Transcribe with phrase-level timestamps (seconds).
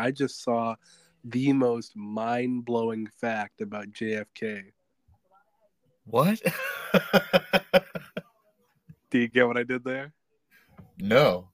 [0.00, 0.76] I just saw
[1.24, 4.72] the most mind blowing fact about JFK.
[6.06, 6.40] What?
[9.10, 10.12] Do you get what I did there?
[10.98, 11.48] no.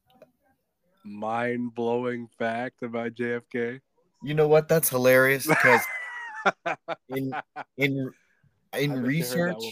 [1.05, 3.81] Mind blowing fact about JFK.
[4.23, 4.69] You know what?
[4.69, 5.81] That's hilarious because
[7.09, 7.33] in
[7.77, 8.13] in
[8.77, 9.65] in bet you heard that research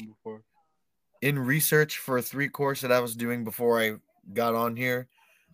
[1.23, 3.95] in research for a three course that I was doing before I
[4.33, 5.09] got on here,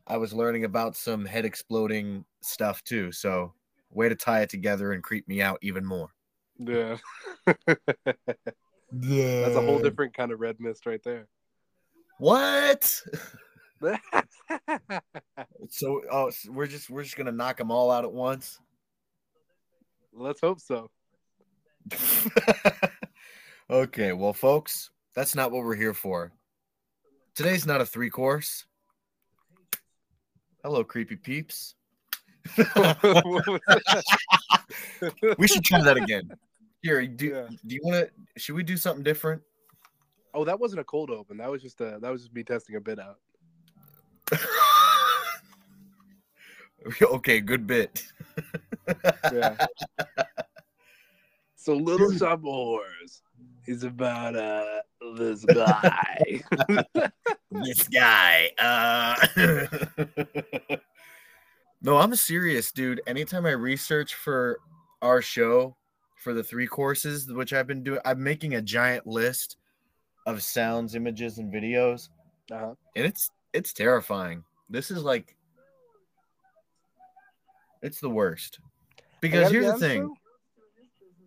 [0.07, 3.13] I was learning about some head exploding stuff too.
[3.13, 3.53] So
[3.91, 6.09] way to tie it together and creep me out even more.
[6.59, 6.97] Yeah.
[7.47, 7.55] yeah.
[8.93, 11.29] That's a whole different kind of red mist right there.
[12.19, 13.03] What?
[15.71, 18.59] So oh, s- we're just we're just gonna knock them all out at once.
[20.13, 20.91] Let's hope so.
[23.71, 26.33] okay, well, folks, that's not what we're here for.
[27.35, 28.67] Today's not a three course.
[30.63, 31.75] Hello, creepy peeps.
[32.57, 32.65] we
[35.47, 36.31] should try that again.
[36.83, 37.49] Here, do, Yeah.
[37.67, 38.11] do you want to?
[38.41, 39.43] Should we do something different?
[40.35, 41.37] oh, that wasn't a cold open.
[41.39, 43.19] That was just a that was just me testing a bit out.
[47.03, 48.07] okay, good bit.
[49.33, 49.67] Yeah.
[51.57, 53.23] so Little Horrors
[53.67, 54.65] is about uh
[55.17, 56.43] this guy.
[57.51, 58.51] this guy.
[58.59, 59.17] Uh...
[61.83, 63.01] no, I'm serious, dude.
[63.07, 64.59] Anytime I research for
[65.03, 65.77] our show
[66.17, 69.57] for the three courses, which I've been doing, I'm making a giant list
[70.27, 72.11] of sounds, images, and videos,
[72.53, 72.75] uh-huh.
[72.95, 74.45] and it's it's terrifying.
[74.69, 75.35] This is like
[77.83, 78.61] it's the worst.
[79.21, 80.15] Because here's the thing.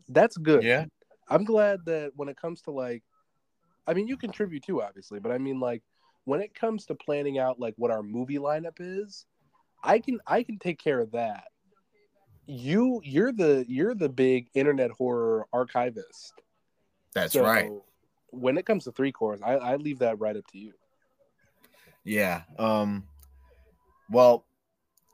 [0.09, 0.63] That's good.
[0.63, 0.85] Yeah.
[1.29, 3.03] I'm glad that when it comes to like,
[3.87, 5.83] I mean, you contribute too, obviously, but I mean, like,
[6.25, 9.25] when it comes to planning out like what our movie lineup is,
[9.83, 11.45] I can I can take care of that.
[12.45, 16.33] You you're the you're the big internet horror archivist.
[17.13, 17.69] That's So, right.
[18.31, 20.73] When it comes to three cores, I, I leave that right up to you.
[22.03, 22.43] Yeah.
[22.57, 23.07] Um.
[24.09, 24.45] Well,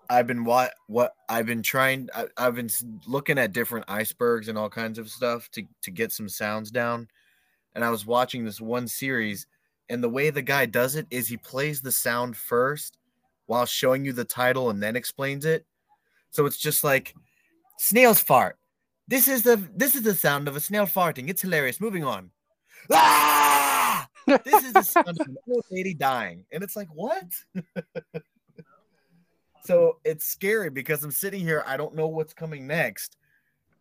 [0.09, 2.09] I've been what what I've been trying.
[2.15, 2.69] I, I've been
[3.07, 7.07] looking at different icebergs and all kinds of stuff to to get some sounds down.
[7.75, 9.45] And I was watching this one series,
[9.89, 12.97] and the way the guy does it is he plays the sound first
[13.45, 15.65] while showing you the title and then explains it.
[16.31, 17.13] So it's just like
[17.77, 18.57] snails fart.
[19.07, 21.29] This is the this is the sound of a snail farting.
[21.29, 21.79] It's hilarious.
[21.79, 22.31] Moving on.
[22.91, 24.07] Ah!
[24.43, 26.45] this is the sound of an old lady dying.
[26.51, 27.25] And it's like, what?
[29.63, 33.17] so it's scary because I'm sitting here, I don't know what's coming next.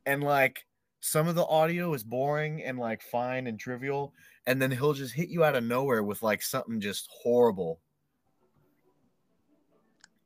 [0.06, 0.65] And like
[1.00, 4.12] some of the audio is boring and like fine and trivial.
[4.47, 7.81] And then he'll just hit you out of nowhere with like something just horrible.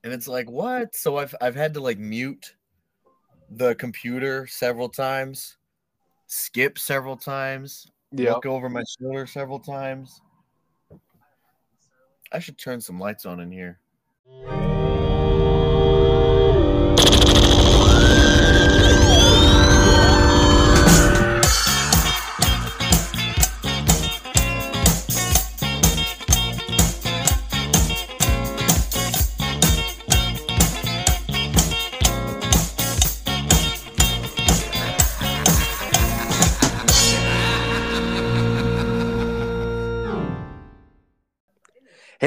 [0.05, 0.95] And it's like, what?
[0.95, 2.55] So I've I've had to like mute
[3.51, 5.59] the computer several times,
[6.27, 8.33] skip several times, Yeah.
[8.33, 10.21] look over my shoulder several times.
[12.33, 13.79] I should turn some lights on in here.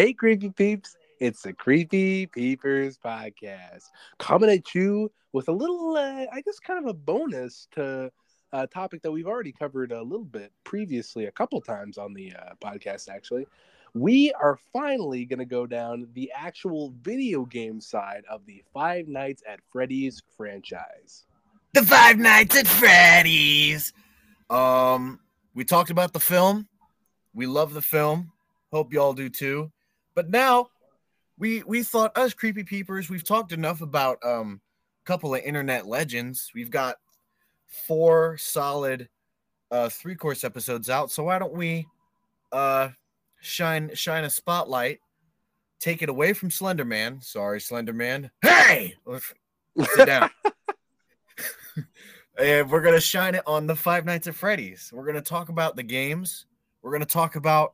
[0.05, 0.95] Hey, creepy peeps!
[1.19, 3.85] It's the Creepy Peepers podcast
[4.19, 8.11] coming at you with a little, uh, I guess, kind of a bonus to
[8.53, 12.33] a topic that we've already covered a little bit previously, a couple times on the
[12.33, 13.09] uh, podcast.
[13.09, 13.47] Actually,
[13.95, 19.07] we are finally going to go down the actual video game side of the Five
[19.07, 21.25] Nights at Freddy's franchise.
[21.73, 23.91] The Five Nights at Freddy's.
[24.51, 25.19] Um,
[25.55, 26.67] we talked about the film.
[27.33, 28.31] We love the film.
[28.72, 29.72] Hope y'all do too.
[30.16, 30.70] But now
[31.38, 34.62] we we thought us creepy peepers, we've talked enough about um
[35.03, 36.52] a couple of internet legends.
[36.56, 36.96] We've got
[37.67, 39.09] four solid
[39.70, 41.12] uh three course episodes out.
[41.12, 41.88] So why don't we
[42.52, 42.90] uh
[43.41, 45.00] shine shine a spotlight,
[45.79, 47.22] take it away from Slender Man.
[47.22, 48.32] Sorry, Slender Man.
[48.41, 48.96] Hey!
[49.96, 50.29] Sit down.
[52.40, 54.91] and we're gonna shine it on the Five Nights at Freddy's.
[54.94, 56.46] We're gonna talk about the games.
[56.82, 57.73] We're gonna talk about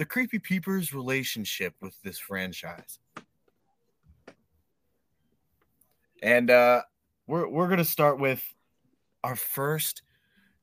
[0.00, 2.98] the Creepy Peepers' relationship with this franchise.
[6.22, 6.80] And uh
[7.26, 8.42] we're we're gonna start with
[9.22, 10.00] our first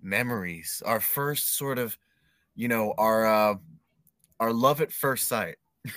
[0.02, 2.00] memories, our first sort of,
[2.56, 3.56] you know, our uh
[4.40, 5.58] our love at first sight.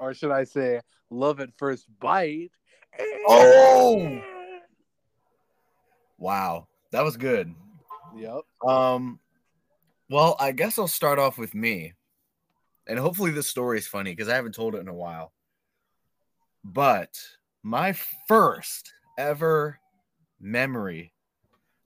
[0.00, 0.80] Or should I say,
[1.10, 2.52] love at first bite?
[3.28, 4.22] Oh!
[6.16, 7.54] Wow, that was good.
[8.16, 8.40] Yep.
[8.66, 9.20] Um,
[10.08, 11.92] well, I guess I'll start off with me,
[12.90, 15.32] and hopefully this story is funny because I haven't told it in a while.
[16.64, 17.16] But
[17.62, 17.94] my
[18.26, 19.78] first ever
[20.40, 21.12] memory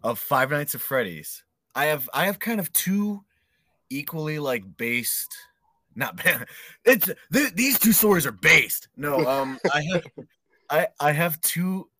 [0.02, 3.22] of Five Nights at Freddy's, I have I have kind of two
[3.90, 5.36] equally like based,
[5.94, 6.18] not
[6.86, 8.88] it's th- these two stories are based.
[8.96, 10.04] No, um, I have
[10.70, 11.90] I I have two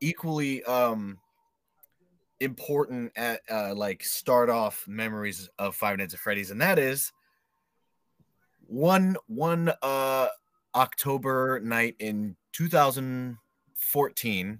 [0.00, 1.18] equally um
[2.38, 7.12] important at uh, like start off memories of Five Nights at Freddy's, and that is
[8.72, 10.28] one one uh
[10.74, 14.58] October night in 2014.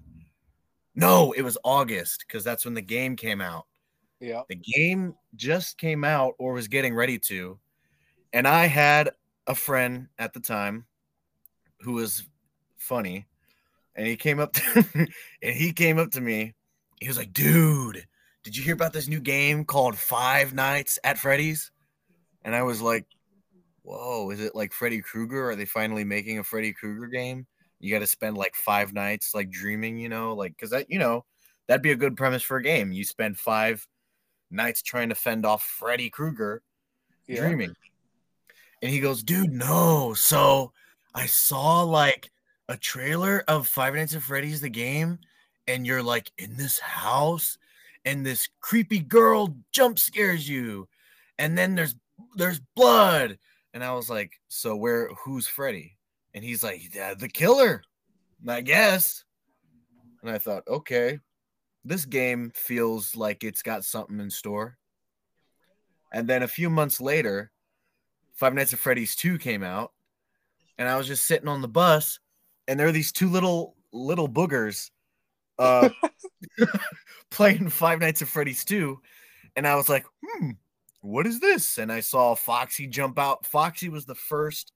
[0.94, 3.64] No, it was August because that's when the game came out.
[4.20, 4.43] Yeah.
[4.49, 7.59] The game just came out or was getting ready to,
[8.32, 9.11] and I had
[9.47, 10.85] a friend at the time
[11.81, 12.25] who was
[12.76, 13.26] funny,
[13.97, 14.85] and he came up to,
[15.43, 16.55] and he came up to me
[17.03, 18.06] he was like, dude,
[18.44, 21.73] did you hear about this new game called Five Nights at Freddy's?
[22.44, 23.06] And I was like,
[23.82, 25.50] whoa, is it like Freddy Krueger?
[25.50, 27.46] Are they finally making a Freddy Krueger game?
[27.81, 30.99] You got to spend like five nights like dreaming, you know, like because that, you
[30.99, 31.25] know,
[31.67, 32.93] that'd be a good premise for a game.
[32.93, 33.87] You spend five
[34.50, 36.62] nights trying to fend off Freddy Krueger
[37.26, 37.40] yeah.
[37.40, 37.75] dreaming.
[38.82, 40.14] And he goes, dude, no.
[40.14, 40.73] So
[41.14, 42.31] I saw like
[42.69, 45.19] a trailer of Five Nights at Freddy's the game
[45.67, 47.58] and you're like in this house
[48.05, 50.88] and this creepy girl jump scares you
[51.38, 51.94] and then there's
[52.37, 53.38] there's blood
[53.74, 55.96] and i was like so where who's freddy?
[56.34, 57.82] And he's like yeah, the killer
[58.48, 59.24] i guess.
[60.22, 61.19] And i thought okay
[61.84, 64.78] this game feels like it's got something in store.
[66.12, 67.50] And then a few months later
[68.34, 69.92] five nights at freddy's 2 came out
[70.78, 72.19] and i was just sitting on the bus
[72.66, 74.90] and there are these two little little boogers
[75.58, 75.88] uh,
[77.30, 78.98] playing Five Nights at Freddy's 2,
[79.56, 80.50] and I was like, hmm,
[81.02, 81.78] what is this?
[81.78, 83.44] And I saw Foxy jump out.
[83.44, 84.72] Foxy was the first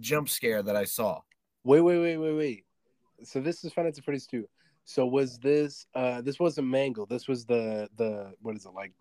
[0.00, 1.20] jump scare that I saw.
[1.64, 2.64] Wait, wait, wait, wait, wait.
[3.24, 4.48] So this is at Freddy's 2.
[4.84, 7.06] So was this uh this wasn't Mangle.
[7.06, 8.92] This was the the what is it like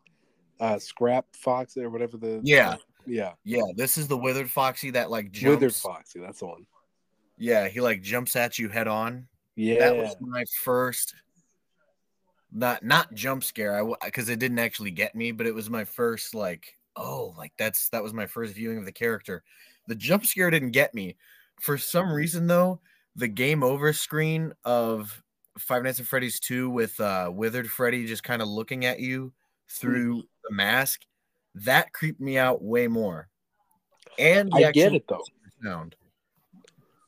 [0.60, 2.76] uh scrap foxy or whatever the Yeah.
[3.06, 3.34] yeah.
[3.44, 5.56] Yeah, this is the withered foxy that like jumps.
[5.56, 6.66] Withered foxy, that's the one.
[7.38, 9.28] Yeah, he like jumps at you head on.
[9.56, 11.14] Yeah, that was my first
[12.54, 13.82] not not jump scare.
[13.82, 17.54] I because it didn't actually get me, but it was my first like oh like
[17.58, 19.44] that's that was my first viewing of the character.
[19.88, 21.18] The jump scare didn't get me.
[21.60, 22.80] For some reason though,
[23.16, 25.24] the game over screen of
[25.58, 29.34] Five Nights at Freddy's 2 with uh Withered Freddy just kind of looking at you
[29.70, 30.28] through mm.
[30.48, 31.02] the mask,
[31.56, 33.30] that creeped me out way more.
[34.20, 35.24] And I get it though.
[35.64, 35.96] Sound.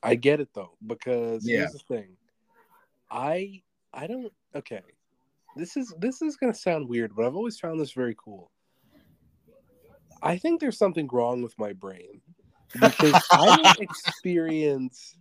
[0.01, 1.59] I get it though because yeah.
[1.59, 2.17] here's the thing.
[3.09, 3.61] I
[3.93, 4.81] I don't okay.
[5.55, 8.51] This is this is gonna sound weird, but I've always found this very cool.
[10.21, 12.21] I think there's something wrong with my brain
[12.79, 15.15] because I don't experience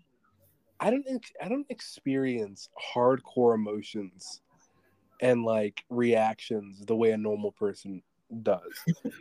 [0.81, 1.07] I don't
[1.43, 4.43] I don't experience hardcore emotions
[5.21, 8.03] and like reactions the way a normal person
[8.43, 8.61] does.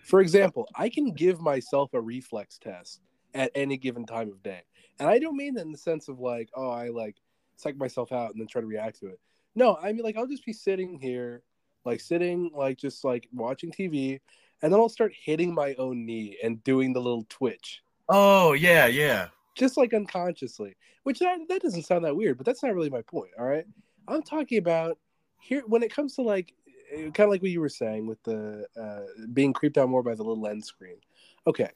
[0.03, 3.01] For example, I can give myself a reflex test
[3.33, 4.61] at any given time of day.
[4.99, 7.15] And I don't mean that in the sense of like, oh, I like
[7.55, 9.19] psych myself out and then try to react to it.
[9.55, 11.43] No, I mean like I'll just be sitting here,
[11.85, 14.19] like sitting like just like watching TV,
[14.61, 17.81] and then I'll start hitting my own knee and doing the little twitch.
[18.09, 19.27] Oh yeah, yeah.
[19.55, 23.03] Just like unconsciously, which that, that doesn't sound that weird, but that's not really my
[23.03, 23.31] point.
[23.37, 23.65] All right,
[24.07, 24.97] I'm talking about
[25.39, 26.53] here when it comes to like
[26.91, 30.15] kind of like what you were saying with the uh, being creeped out more by
[30.15, 30.97] the little end screen.
[31.45, 31.69] Okay,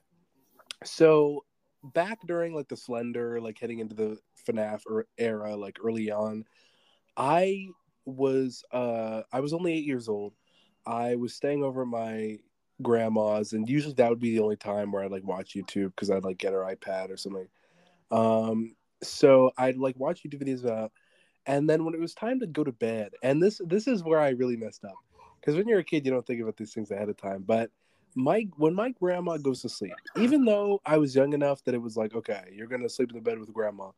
[0.84, 1.44] so
[1.94, 4.18] back during like the Slender, like heading into the
[4.48, 4.82] FNAF
[5.18, 6.46] era, like early on,
[7.18, 7.68] I
[8.06, 10.34] was uh I was only eight years old.
[10.86, 12.38] I was staying over at my
[12.82, 16.10] grandma's, and usually that would be the only time where I'd like watch YouTube because
[16.10, 17.48] I'd like get her iPad or something.
[18.12, 20.92] Um, so I'd like watch YouTube videos about,
[21.46, 24.20] and then when it was time to go to bed, and this this is where
[24.20, 24.96] I really messed up
[25.42, 27.72] because when you're a kid, you don't think about these things ahead of time, but
[28.16, 31.82] my when my grandma goes to sleep, even though I was young enough that it
[31.82, 33.92] was like, okay, you're gonna sleep in the bed with grandma,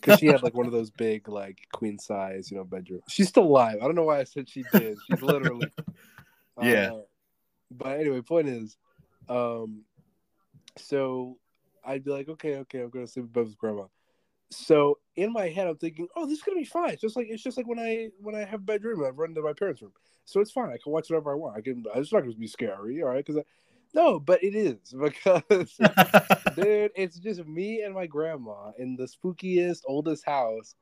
[0.00, 3.00] because she had like one of those big like queen size, you know, bedroom.
[3.08, 3.78] She's still alive.
[3.80, 4.98] I don't know why I said she did.
[5.06, 5.70] She's literally.
[6.62, 6.92] yeah.
[6.92, 7.00] Uh,
[7.70, 8.76] but anyway, point is,
[9.28, 9.84] um,
[10.76, 11.38] so
[11.84, 13.84] I'd be like, okay, okay, I'm gonna sleep above with grandma.
[14.50, 16.90] So in my head, I'm thinking, oh, this is gonna be fine.
[16.90, 19.34] It's just like it's just like when I when I have a bedroom, I run
[19.34, 19.92] to my parents' room,
[20.24, 20.70] so it's fine.
[20.70, 21.56] I can watch whatever I want.
[21.56, 21.84] I can.
[21.94, 23.24] It's not gonna be scary, all right?
[23.24, 23.42] Because
[23.94, 25.42] no, but it is because,
[26.56, 30.74] dude, it's just me and my grandma in the spookiest, oldest house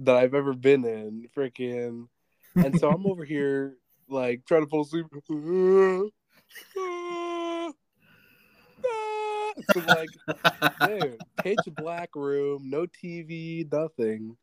[0.00, 1.28] that I've ever been in.
[1.36, 2.08] Freaking,
[2.54, 3.76] and so I'm over here
[4.08, 5.06] like trying to fall asleep.
[9.72, 10.08] so like,
[10.86, 14.36] dude, pitch black room, no TV, nothing,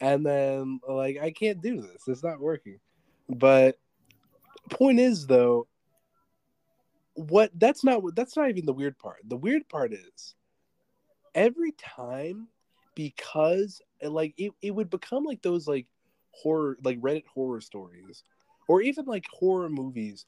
[0.00, 2.02] and then like I can't do this.
[2.06, 2.78] It's not working.
[3.28, 3.78] But
[4.70, 5.66] point is though,
[7.14, 9.18] what that's not that's not even the weird part.
[9.24, 10.34] The weird part is
[11.34, 12.48] every time
[12.94, 15.86] because like it, it would become like those like
[16.30, 18.24] horror like Reddit horror stories
[18.68, 20.26] or even like horror movies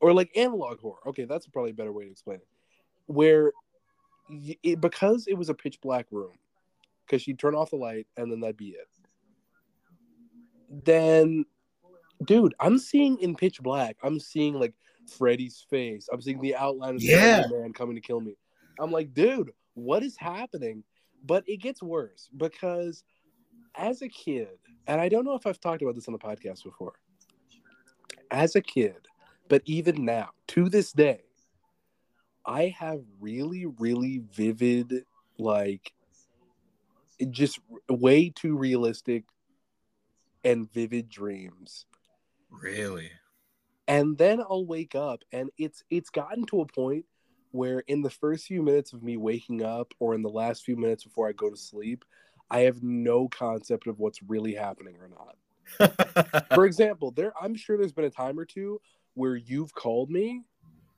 [0.00, 1.00] or like analog horror.
[1.06, 2.48] Okay, that's probably a better way to explain it.
[3.06, 3.52] Where
[4.28, 6.32] it, because it was a pitch black room,
[7.06, 8.88] because she'd turn off the light and then that'd be it.
[10.84, 11.44] Then,
[12.24, 13.96] dude, I'm seeing in pitch black.
[14.02, 14.74] I'm seeing like
[15.06, 16.08] Freddy's face.
[16.12, 17.42] I'm seeing the outline of Yeah.
[17.48, 18.36] the man coming to kill me.
[18.78, 20.84] I'm like, dude, what is happening?
[21.24, 23.04] But it gets worse because
[23.74, 26.64] as a kid, and I don't know if I've talked about this on the podcast
[26.64, 26.94] before.
[28.30, 29.08] As a kid,
[29.48, 31.22] but even now, to this day,
[32.46, 35.04] I have really, really vivid,
[35.38, 35.92] like,
[37.30, 39.24] just way too realistic
[40.42, 41.84] and vivid dreams
[42.50, 43.10] Really?
[43.90, 47.04] And then I'll wake up and it's it's gotten to a point
[47.50, 50.76] where in the first few minutes of me waking up or in the last few
[50.76, 52.04] minutes before I go to sleep,
[52.48, 56.46] I have no concept of what's really happening or not.
[56.54, 58.80] For example, there I'm sure there's been a time or two
[59.14, 60.44] where you've called me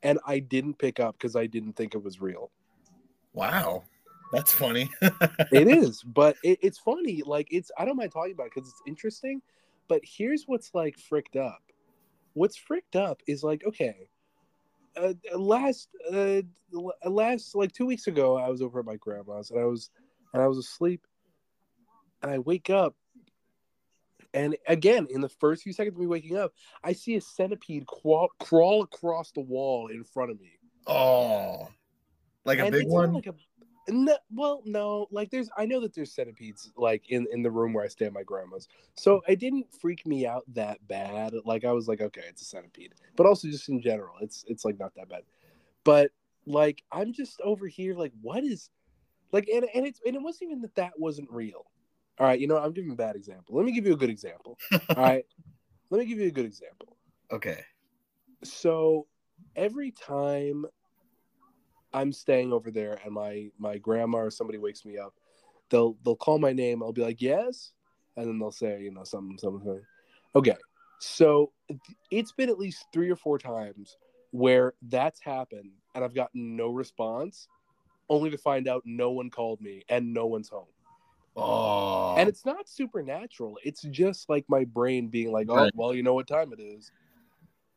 [0.02, 2.50] and I didn't pick up because I didn't think it was real.
[3.32, 3.84] wow.
[4.34, 4.90] That's funny.
[5.50, 7.22] It is, but it, it's funny.
[7.24, 9.40] Like it's I don't mind talking about it because it's interesting.
[9.88, 11.62] But here's what's like fricked up.
[12.34, 14.08] What's fricked up is like okay,
[14.96, 16.42] uh, last uh,
[17.04, 19.90] last like two weeks ago, I was over at my grandma's and I was
[20.32, 21.06] and I was asleep,
[22.22, 22.94] and I wake up,
[24.32, 27.86] and again in the first few seconds of me waking up, I see a centipede
[27.86, 30.52] crawl, crawl across the wall in front of me.
[30.86, 31.68] oh.
[32.44, 33.12] Like a And big one?
[33.12, 33.34] Like a,
[33.88, 35.06] no, well, no.
[35.10, 38.06] Like there's, I know that there's centipedes like in in the room where I stay
[38.06, 41.34] at my grandma's, so it didn't freak me out that bad.
[41.44, 44.64] Like I was like, okay, it's a centipede, but also just in general, it's it's
[44.64, 45.22] like not that bad.
[45.84, 46.10] But
[46.46, 48.70] like I'm just over here, like what is,
[49.32, 51.66] like, and and it's and it wasn't even that that wasn't real.
[52.18, 53.56] All right, you know, I'm giving a bad example.
[53.56, 54.58] Let me give you a good example.
[54.72, 55.24] All right,
[55.90, 56.96] let me give you a good example
[57.32, 57.64] okay.
[58.44, 59.06] so
[59.56, 60.66] every time
[61.94, 65.14] I'm staying over there and my my grandma or somebody wakes me up,
[65.70, 66.82] they'll they'll call my name.
[66.82, 67.72] I'll be like yes,
[68.16, 69.80] and then they'll say you know something something.
[70.34, 70.56] Okay,
[70.98, 71.52] so
[72.10, 73.96] it's been at least three or four times
[74.30, 77.48] where that's happened and I've gotten no response,
[78.08, 80.66] only to find out no one called me and no one's home.
[81.36, 82.14] Oh.
[82.16, 83.58] And it's not supernatural.
[83.64, 86.90] It's just like my brain being like, oh well, you know what time it is.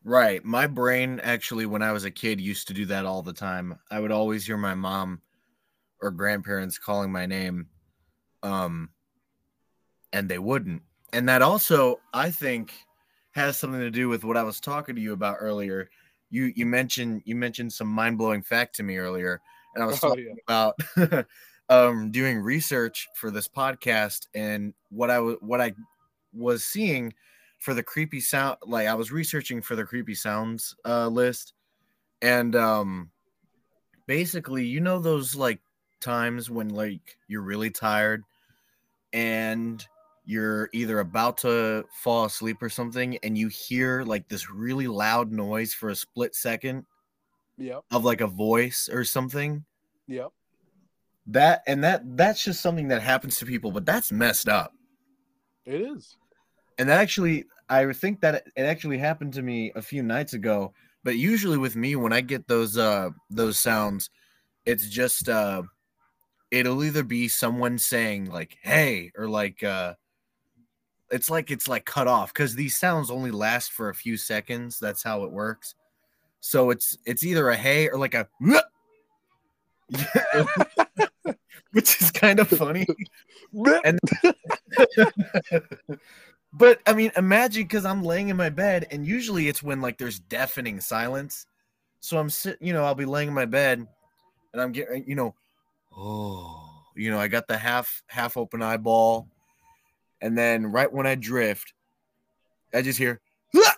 [0.06, 0.46] Right.
[0.46, 3.80] My brain actually, when I was a kid, used to do that all the time.
[3.90, 5.22] I would always hear my mom
[6.00, 7.70] or grandparents calling my name,
[8.44, 8.92] um,
[10.14, 10.84] and they wouldn't.
[11.12, 12.74] And that also, I think,
[13.32, 15.90] has something to do with what I was talking to you about earlier.
[16.30, 19.42] You you mentioned you mentioned some mind blowing fact to me earlier,
[19.74, 20.44] and I was Oh, talking yeah.
[20.48, 21.26] about
[21.70, 25.74] um, doing research for this podcast and what I was what I
[26.32, 27.14] was seeing
[27.66, 31.54] for the creepy sound like i was researching for the creepy sounds uh list
[32.22, 33.10] and um
[34.06, 35.60] basically you know those like
[36.00, 38.24] times when like you're really tired
[39.14, 39.84] and
[40.26, 45.32] you're either about to fall asleep or something and you hear like this really loud
[45.32, 46.86] noise for a split second
[47.58, 47.82] Yep.
[47.90, 49.66] of like a voice or something
[50.08, 50.30] Yep.
[51.26, 54.72] that and that that's just something that happens to people but that's messed up
[55.66, 56.18] It is.
[56.78, 60.74] and that actually i think that it actually happened to me a few nights ago
[61.04, 64.10] but usually with me when i get those uh those sounds
[64.66, 65.62] it's just uh
[66.52, 69.94] it'll either be someone saying like hey or like uh
[71.12, 74.80] it's like it's like cut off because these sounds only last for a few seconds.
[74.80, 75.76] That's how it works.
[76.40, 78.28] So it's it's either a hey or like a
[81.72, 82.86] which is kind of funny.
[83.86, 84.00] And-
[86.58, 89.98] but I mean, imagine because I'm laying in my bed, and usually it's when like
[89.98, 91.48] there's deafening silence.
[92.00, 93.86] So I'm sitting, you know, I'll be laying in my bed,
[94.54, 95.36] and I'm getting, you know,
[95.96, 99.28] oh, you know, I got the half half open eyeball,
[100.22, 101.74] and then right when I drift,
[102.74, 103.20] I just hear,
[103.54, 103.76] "Ah!"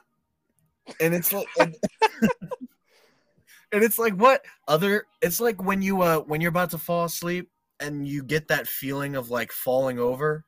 [1.02, 1.76] and it's like, and,
[3.72, 5.08] and it's like what other?
[5.24, 8.68] It's like when you uh when you're about to fall asleep and you get that
[8.68, 10.46] feeling of like falling over,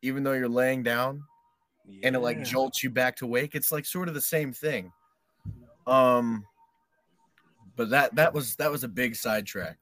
[0.00, 1.24] even though you're laying down.
[2.02, 3.54] And it like jolts you back to wake.
[3.54, 4.92] It's like sort of the same thing.
[5.86, 6.44] Um,
[7.76, 9.78] but that that was that was a big sidetrack.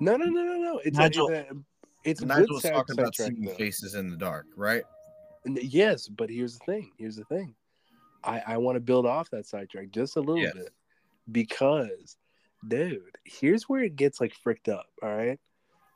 [0.00, 0.80] No, no, no, no, no.
[0.84, 1.56] It's Nigel- a, it's, a,
[2.04, 3.54] it's a Nigel good was talking about seeing though.
[3.54, 4.82] faces in the dark, right?
[5.44, 6.92] Yes, but here's the thing.
[6.98, 7.54] Here's the thing.
[8.22, 10.54] I I want to build off that sidetrack just a little Yes.
[10.54, 10.70] bit
[11.32, 12.16] because,
[12.68, 14.86] dude, here's where it gets like fricked up.
[15.02, 15.38] All right,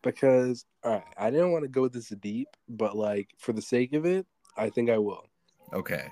[0.03, 3.93] because all right, I didn't want to go this deep, but like for the sake
[3.93, 5.26] of it, I think I will.
[5.73, 6.09] Okay.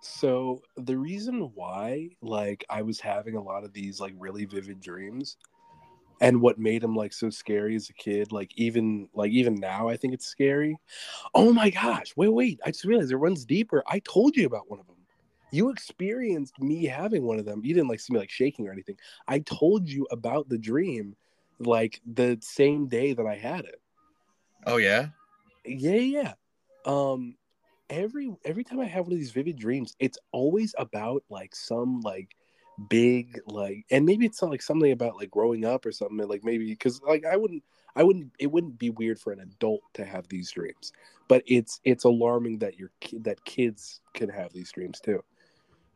[0.00, 4.80] So the reason why like I was having a lot of these like really vivid
[4.80, 5.36] dreams
[6.20, 9.88] and what made them like so scary as a kid like even like even now
[9.88, 10.76] I think it's scary.
[11.34, 13.82] Oh my gosh, wait wait, I just realized it runs deeper.
[13.86, 14.96] I told you about one of them.
[15.50, 17.62] You experienced me having one of them.
[17.64, 18.96] You didn't like see me like shaking or anything.
[19.26, 21.16] I told you about the dream
[21.58, 23.80] like the same day that I had it.
[24.66, 25.08] Oh yeah.
[25.64, 26.32] Yeah, yeah.
[26.84, 27.36] Um,
[27.90, 32.00] every every time I have one of these vivid dreams, it's always about like some
[32.00, 32.36] like
[32.88, 36.26] big like, and maybe it's not like something about like growing up or something.
[36.28, 37.62] Like maybe because like I wouldn't,
[37.96, 40.92] I wouldn't, it wouldn't be weird for an adult to have these dreams,
[41.28, 45.22] but it's it's alarming that your ki- that kids can have these dreams too.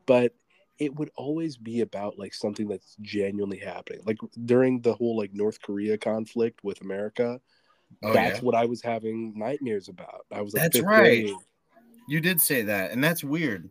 [0.07, 0.35] But
[0.79, 4.01] it would always be about like something that's genuinely happening.
[4.05, 7.41] Like during the whole like North Korea conflict with America,
[8.03, 8.41] Oh that's yeah.
[8.41, 10.27] what I was having nightmares about.
[10.33, 11.25] I was like, That's right.
[11.25, 11.37] grade.
[12.07, 13.71] You did say that, and that's weird.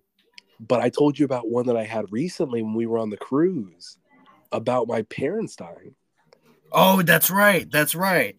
[0.59, 3.17] But I told you about one that I had recently when we were on the
[3.17, 3.97] cruise
[4.51, 5.95] about my parents dying.
[6.71, 7.69] Oh, that's right.
[7.69, 8.35] That's right.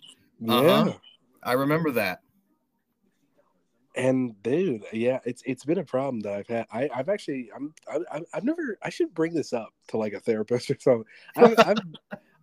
[0.48, 0.84] Uh-huh.
[0.86, 0.92] Yeah.
[1.42, 2.20] I remember that.
[3.94, 6.66] And dude, yeah, it's it's been a problem that I've had.
[6.72, 8.78] I, I've actually, I'm, I, I've never.
[8.82, 11.04] I should bring this up to like a therapist or something.
[11.36, 11.78] I've, I've,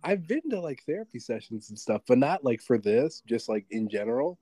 [0.04, 3.66] I've been to like therapy sessions and stuff, but not like for this, just like
[3.70, 4.38] in general.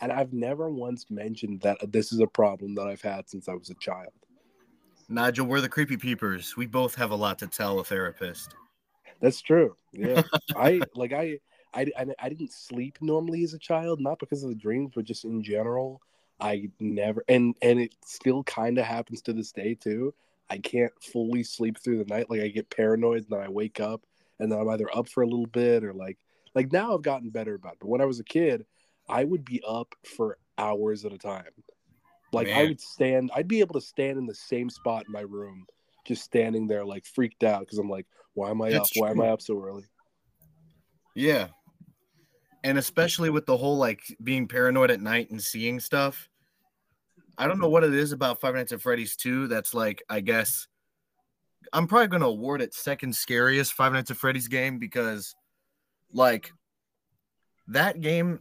[0.00, 3.54] And I've never once mentioned that this is a problem that I've had since I
[3.54, 4.12] was a child.
[5.08, 6.56] Nigel, we're the creepy peepers.
[6.56, 8.54] We both have a lot to tell a therapist.
[9.20, 9.76] That's true.
[9.92, 10.22] Yeah,
[10.56, 11.38] I like I,
[11.74, 11.86] I
[12.18, 15.42] I didn't sleep normally as a child, not because of the dreams, but just in
[15.42, 16.00] general.
[16.40, 20.14] I never and and it still kind of happens to this day too.
[20.48, 22.30] I can't fully sleep through the night.
[22.30, 24.02] Like I get paranoid, and then I wake up,
[24.38, 26.18] and then I'm either up for a little bit or like
[26.54, 27.78] like now I've gotten better about it.
[27.80, 28.64] But when I was a kid,
[29.10, 31.44] I would be up for hours at a time.
[32.32, 35.22] Like I would stand, I'd be able to stand in the same spot in my
[35.22, 35.66] room,
[36.06, 39.02] just standing there like freaked out because I'm like, why am I That's up?
[39.02, 39.20] Why am.
[39.20, 39.84] I up so early?
[41.16, 41.48] Yeah.
[42.62, 46.28] And especially with the whole like being paranoid at night and seeing stuff.
[47.36, 50.20] I don't know what it is about Five Nights at Freddy's 2 that's like, I
[50.20, 50.68] guess
[51.72, 55.34] I'm probably going to award it second scariest Five Nights at Freddy's game because,
[56.12, 56.52] like,
[57.68, 58.40] that game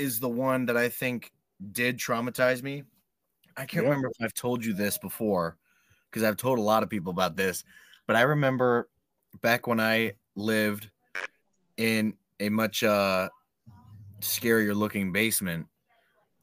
[0.00, 1.30] is the one that I think
[1.72, 2.84] did traumatize me.
[3.56, 3.90] I can't Yeah.
[3.90, 5.58] remember if I've told you this before
[6.10, 7.62] because I've told a lot of people about this,
[8.06, 8.88] but I remember
[9.42, 10.90] back when I lived
[11.76, 13.28] in a much uh
[14.20, 15.66] scarier looking basement,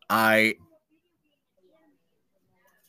[0.09, 0.55] I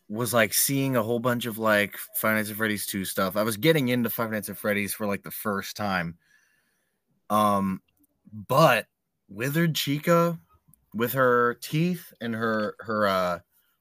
[0.08, 3.36] was like seeing a whole bunch of like Five Nights at Freddy's 2 stuff.
[3.36, 6.16] I was getting into Five Nights at Freddy's for like the first time.
[7.28, 7.82] Um,
[8.32, 8.86] but
[9.28, 10.38] Withered Chica
[10.94, 13.38] with her teeth and her her uh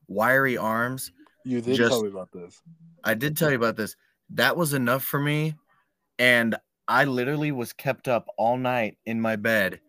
[0.08, 1.12] wiry arms.
[1.44, 2.62] You did Just- tell me about this.
[3.04, 3.96] I did tell you about this.
[4.32, 5.56] That was enough for me.
[6.20, 6.56] And
[6.88, 9.80] I literally was kept up all night in my bed,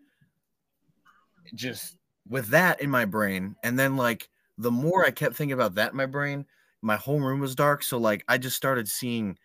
[1.54, 1.96] just
[2.28, 3.56] with that in my brain.
[3.62, 4.28] And then, like,
[4.58, 6.44] the more I kept thinking about that in my brain,
[6.82, 7.82] my whole room was dark.
[7.82, 9.38] So, like, I just started seeing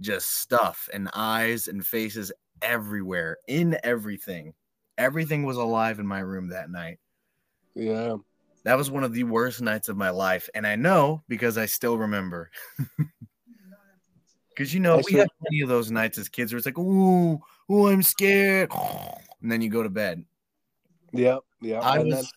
[0.00, 2.32] just stuff and eyes and faces
[2.62, 4.54] everywhere in everything.
[4.98, 6.98] Everything was alive in my room that night.
[7.74, 8.16] Yeah.
[8.64, 10.48] That was one of the worst nights of my life.
[10.54, 12.50] And I know because I still remember.
[14.54, 17.40] Because, you know, we have many of those nights as kids where it's like, ooh,
[17.70, 18.70] ooh, I'm scared.
[19.40, 20.24] And then you go to bed.
[21.12, 21.40] Yep.
[21.60, 21.80] Yeah.
[21.80, 22.32] I and then, was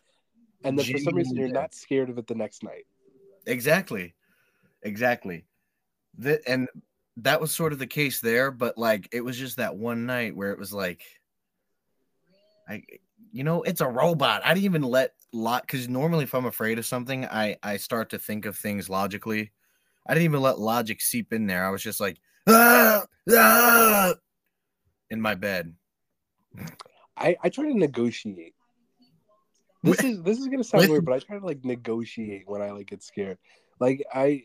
[0.64, 2.88] and then for some reason you're not scared of it the next night.
[3.46, 4.16] Exactly.
[4.82, 5.46] Exactly.
[6.18, 6.68] That and
[7.18, 10.36] that was sort of the case there, but like it was just that one night
[10.36, 11.04] where it was like
[12.68, 12.82] I
[13.36, 14.44] you know, it's a robot.
[14.46, 18.12] I didn't even let lot because normally if I'm afraid of something, I I start
[18.12, 19.52] to think of things logically.
[20.08, 21.68] I didn't even let logic seep in there.
[21.68, 22.18] I was just like,
[22.48, 24.14] ah, ah,
[25.10, 25.74] in my bed.
[27.18, 28.56] I, I try to negotiate.
[29.84, 32.72] This is this is gonna sound weird, but I try to like negotiate when I
[32.72, 33.38] like get scared.
[33.82, 34.44] Like I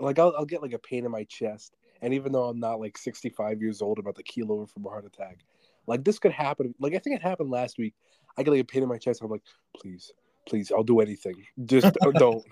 [0.00, 2.80] like I'll, I'll get like a pain in my chest, and even though I'm not
[2.80, 5.44] like 65 years old, about to keel over from a heart attack,
[5.86, 6.74] like this could happen.
[6.78, 7.94] Like I think it happened last week.
[8.36, 9.22] I get like a pain in my chest.
[9.22, 9.42] I'm like,
[9.76, 10.12] please,
[10.46, 11.34] Please, I'll do anything.
[11.64, 12.44] Just don't.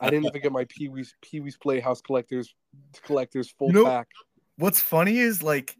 [0.00, 2.54] I didn't even get my Pee Wee's Pee Wee's Playhouse collectors
[3.02, 4.08] collectors full You know- pack.
[4.56, 5.76] What's funny is like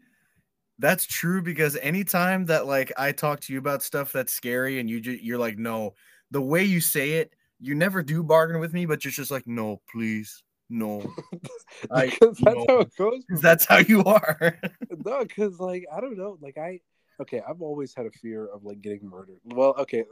[0.79, 4.89] that's true because anytime that like I talk to you about stuff that's scary and
[4.89, 5.93] you ju- you're like no,
[6.31, 9.45] the way you say it, you never do bargain with me, but you're just like
[9.47, 11.01] no, please, no.
[11.91, 12.65] I Because that's know.
[12.67, 13.23] how it goes.
[13.41, 14.59] That's how you are.
[15.05, 16.79] No, because like I don't know, like I
[17.21, 19.39] okay, I've always had a fear of like getting murdered.
[19.45, 20.05] Well, okay,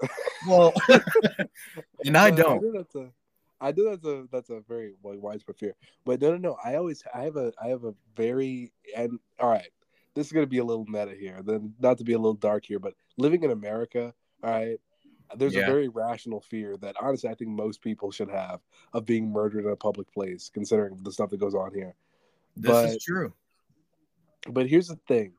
[0.48, 0.74] well,
[2.06, 2.62] and I don't.
[2.62, 3.10] know that's a,
[3.62, 5.76] I know that's a that's a very like widespread fear.
[6.06, 6.58] But no, no, no.
[6.63, 9.69] I always I have a I have a very and all right.
[10.15, 11.41] This is gonna be a little meta here.
[11.43, 14.80] Then not to be a little dark here, but living in America, all right.
[15.36, 15.63] There's Yeah.
[15.63, 18.62] a very rational fear that honestly I think most people should have
[18.94, 21.96] of being murdered in a public place, considering the stuff that goes on here.
[22.56, 23.34] This but is true.
[24.50, 25.34] but here's the thing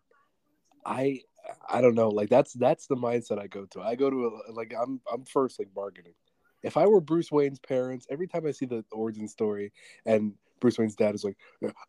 [0.86, 1.20] i
[1.68, 4.52] i don't know like that's that's the mindset i go to i go to a,
[4.52, 6.14] like i'm i'm first like bargaining
[6.62, 9.72] if i were bruce wayne's parents every time i see the origin story
[10.06, 11.36] and bruce wayne's dad is like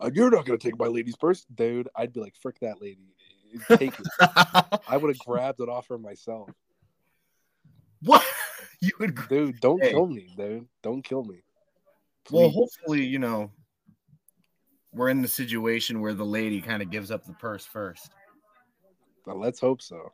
[0.02, 2.82] "Uh, you're not going to take my lady's purse dude i'd be like frick that
[2.82, 3.14] lady
[3.78, 4.08] take it
[4.88, 6.50] i would have grabbed it off her myself
[8.04, 8.24] what
[8.82, 9.16] you would?
[9.16, 9.92] gr- dude don't Hey.
[9.92, 11.42] kill me dude don't kill me
[12.32, 13.52] Well, hopefully, you know,
[14.94, 18.12] we're in the situation where the lady kind of gives up the purse first,
[19.26, 20.12] Well, let's hope so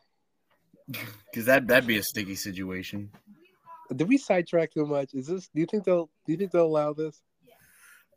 [0.87, 3.09] because that that'd be a sticky situation.
[3.95, 6.65] did we sidetrack too much is this do you think they'll do you think they'll
[6.65, 7.21] allow this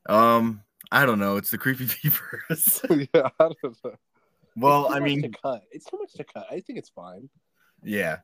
[0.09, 1.37] Um, I don't know.
[1.37, 2.81] It's the creepy peepers.
[2.91, 3.95] yeah i don't know
[4.57, 5.63] well, I mean, to cut.
[5.71, 6.45] It's too much to cut.
[6.51, 7.31] I think it's fine.
[7.85, 8.15] yeah.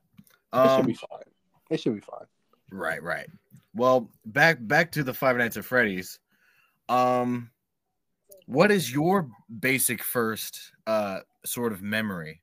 [0.53, 1.31] It should Um, be fine.
[1.71, 2.27] It should be fine.
[2.71, 3.27] right, right.
[3.75, 6.19] Well, back back to the Five Nights at Freddy's.
[6.89, 7.51] Um,
[8.47, 9.29] what is your
[9.61, 12.43] basic first uh sort of memory?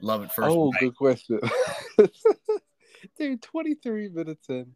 [0.00, 0.48] Love it first.
[0.50, 0.80] oh, bite.
[0.80, 1.40] good question.
[3.18, 4.74] Dude, 23 minutes in.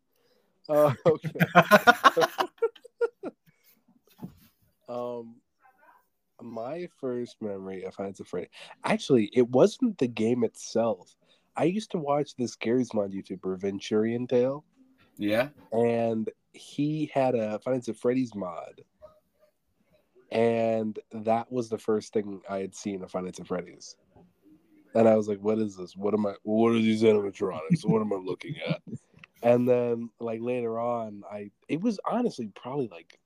[0.69, 1.31] Uh, okay.
[4.89, 5.37] Um,
[6.43, 8.49] my first memory of Five Nights at Freddy.
[8.85, 11.17] Actually, it wasn't the game itself.
[11.57, 14.65] I used to watch this Garry's Mod YouTuber, Venturian Tale,
[15.19, 15.49] yeah.
[15.73, 18.83] and he had a Five Nights at Freddy's mod.
[20.31, 23.97] And that was the first thing I had seen of Five Nights at Freddy's.
[24.95, 25.97] And I was like, what is this?
[25.97, 27.85] What am I what are these animatronics?
[27.85, 28.81] what am I looking at?
[29.45, 33.19] And then like later on, I it was honestly probably like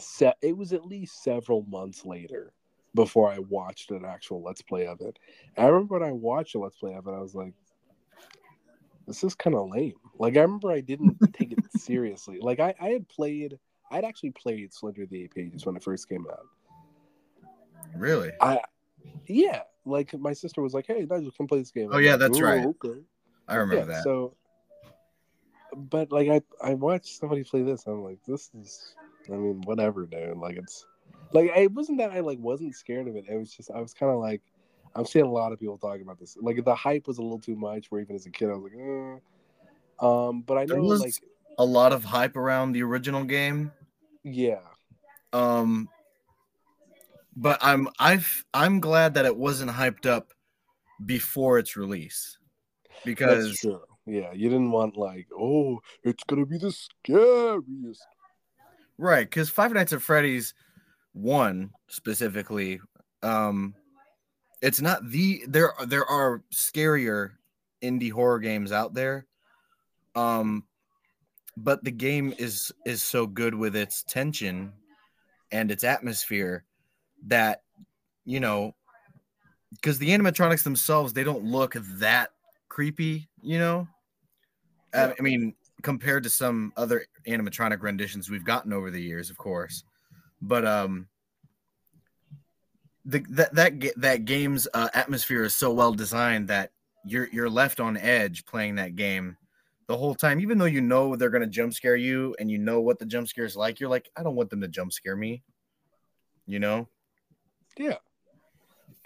[0.00, 2.52] se- it was at least several months later
[2.96, 5.18] before I watched an actual let's play of it.
[5.56, 7.52] And I remember when I watched a let's play of it, I was like,
[9.06, 9.94] this is kind of lame.
[10.18, 12.38] Like I remember I didn't take it seriously.
[12.40, 13.58] Like I, I had played
[13.90, 16.46] I'd actually played Slender the Eight Pages when it first came out.
[17.94, 18.32] Really?
[18.40, 18.60] I
[19.26, 22.12] yeah, like my sister was like, "Hey, Nigel, come play this game." Oh, I'm yeah,
[22.12, 22.66] like, that's right.
[22.66, 23.00] Okay.
[23.46, 24.02] I remember yeah, that.
[24.02, 24.34] So,
[25.72, 27.86] but like I, I watched somebody play this.
[27.86, 28.94] I'm like, this is.
[29.28, 30.36] I mean, whatever, dude.
[30.36, 30.86] Like it's,
[31.32, 33.24] like it wasn't that I like wasn't scared of it.
[33.28, 34.42] It was just I was kind of like,
[34.94, 36.36] I'm seeing a lot of people talking about this.
[36.40, 37.90] Like the hype was a little too much.
[37.90, 40.06] Where even as a kid, I was like, eh.
[40.06, 41.14] um, but I There know was- like
[41.58, 43.72] a lot of hype around the original game.
[44.24, 44.60] yeah,
[45.32, 45.88] Um,
[47.34, 50.32] but I'm I've I'm glad that it wasn't hyped up
[51.04, 52.38] before its release
[53.04, 53.64] because.
[54.08, 58.06] Yeah, you didn't want like, oh, it's gonna be the scariest.
[58.98, 60.54] right because Five Nights at Freddy's
[61.16, 62.80] one specifically,
[63.22, 63.74] um,
[64.62, 67.32] it's not the there there are scarier
[67.82, 69.26] indie horror games out there,
[70.14, 70.64] um,
[71.56, 74.72] but the game is is so good with its tension
[75.52, 76.64] and its atmosphere
[77.26, 77.62] that
[78.24, 78.74] you know
[79.70, 82.30] because the animatronics themselves they don't look that
[82.68, 83.88] creepy you know?
[84.92, 89.38] I- i mean compared to some other animatronic renditions we've gotten over the years of
[89.38, 89.84] course
[90.40, 91.08] but um
[93.04, 96.72] the, that that that game's uh, atmosphere is so well designed that
[97.04, 99.36] you're you're left on edge playing that game
[99.86, 102.58] the whole time even though you know they're going to jump scare you and you
[102.58, 104.92] know what the jump scare is like you're like i don't want them to jump
[104.92, 105.42] scare me
[106.46, 106.88] you know
[107.78, 107.96] Yeah.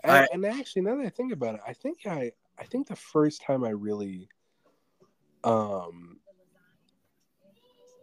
[0.03, 2.89] And, I- and actually, now that I think about it, I think I, I think
[2.89, 4.29] the first time I really,
[5.45, 6.20] um,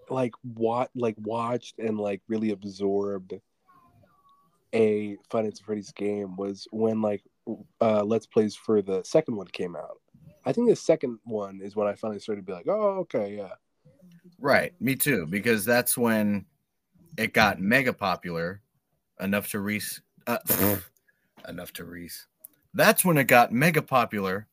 [0.10, 3.34] like what, like watched and like really absorbed
[4.74, 7.24] a Nights at Freddy's game was when like,
[7.82, 10.02] uh, Let's Plays for the second one came out.
[10.46, 13.36] I think the second one is when I finally started to be like, oh, okay,
[13.38, 13.54] yeah,
[14.40, 16.46] Right, me too, because that's when
[17.18, 18.62] it got mega popular
[19.20, 20.38] enough to reach uh,
[21.48, 22.14] enough to reach.
[22.74, 24.48] That's when it got mega popular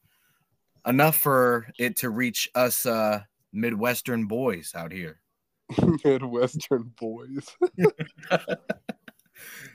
[0.86, 5.20] enough for it to reach us uh Midwestern boys out here.
[6.04, 7.56] Midwestern boys.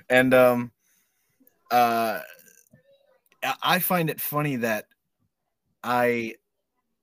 [0.09, 0.71] and um
[1.71, 2.19] uh
[3.63, 4.85] I find it funny that
[5.83, 6.35] I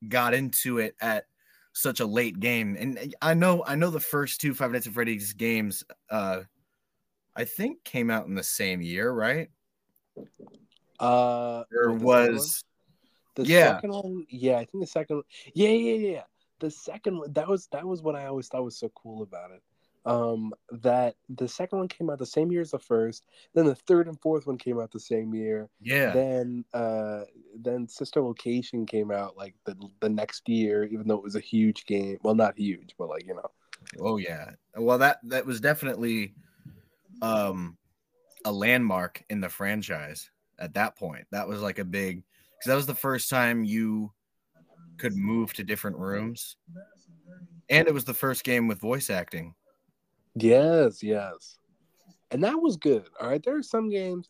[0.06, 1.24] got into it at
[1.72, 2.76] such a late game.
[2.78, 6.40] And I know I know the first two Five Nights at Freddy's games uh
[7.34, 9.48] I think came out in the same year, right?
[10.98, 12.64] Uh There the was
[13.34, 13.74] the yeah.
[13.74, 14.26] second one.
[14.30, 15.16] Yeah, I think the second.
[15.16, 16.22] one- Yeah, yeah, yeah.
[16.60, 17.32] The second one.
[17.32, 19.62] That was that was what I always thought was so cool about it.
[20.06, 23.24] Um, that the second one came out the same year as the first.
[23.54, 25.68] Then the third and fourth one came out the same year.
[25.80, 26.12] yeah.
[26.12, 27.22] Then uh,
[27.58, 31.40] then Sister Location came out like the the next year, even though it was a
[31.40, 32.18] huge game.
[32.22, 33.50] Well, not huge, but like you know.
[33.98, 34.52] Oh yeah.
[34.76, 36.34] Well that that was definitely
[37.20, 37.76] um
[38.44, 41.26] a landmark in the franchise at that point.
[41.32, 42.22] That was like a big
[42.62, 44.12] cuz that was the first time you
[44.98, 46.56] could move to different rooms.
[47.68, 49.54] And it was the first game with voice acting.
[50.34, 51.58] Yes, yes.
[52.30, 53.08] And that was good.
[53.20, 53.42] All right.
[53.42, 54.28] There are some games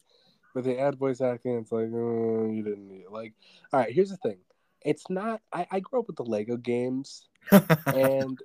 [0.56, 1.58] where they add voice acting.
[1.58, 3.12] It's like, oh, you didn't need it.
[3.12, 3.34] Like,
[3.74, 4.38] all right, here's the thing.
[4.80, 7.28] It's not, I, I grew up with the Lego games,
[7.86, 8.38] and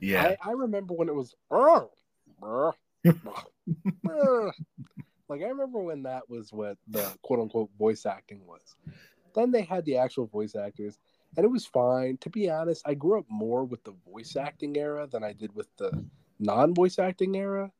[0.00, 0.36] yeah.
[0.44, 2.76] I, I remember when it was, like,
[5.42, 8.76] I remember when that was what the quote unquote voice acting was.
[9.34, 11.00] Then they had the actual voice actors,
[11.36, 12.16] and it was fine.
[12.18, 15.54] To be honest, I grew up more with the voice acting era than I did
[15.54, 16.04] with the
[16.38, 17.70] non voice acting era.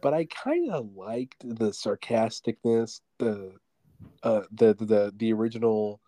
[0.00, 3.54] But I kind of liked the sarcasticness, the
[4.22, 6.00] uh, the the the original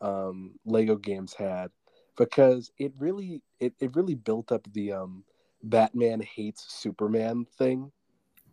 [0.00, 1.70] um, Lego games had,
[2.16, 5.24] because it really it, it really built up the um,
[5.62, 7.92] Batman hates Superman thing.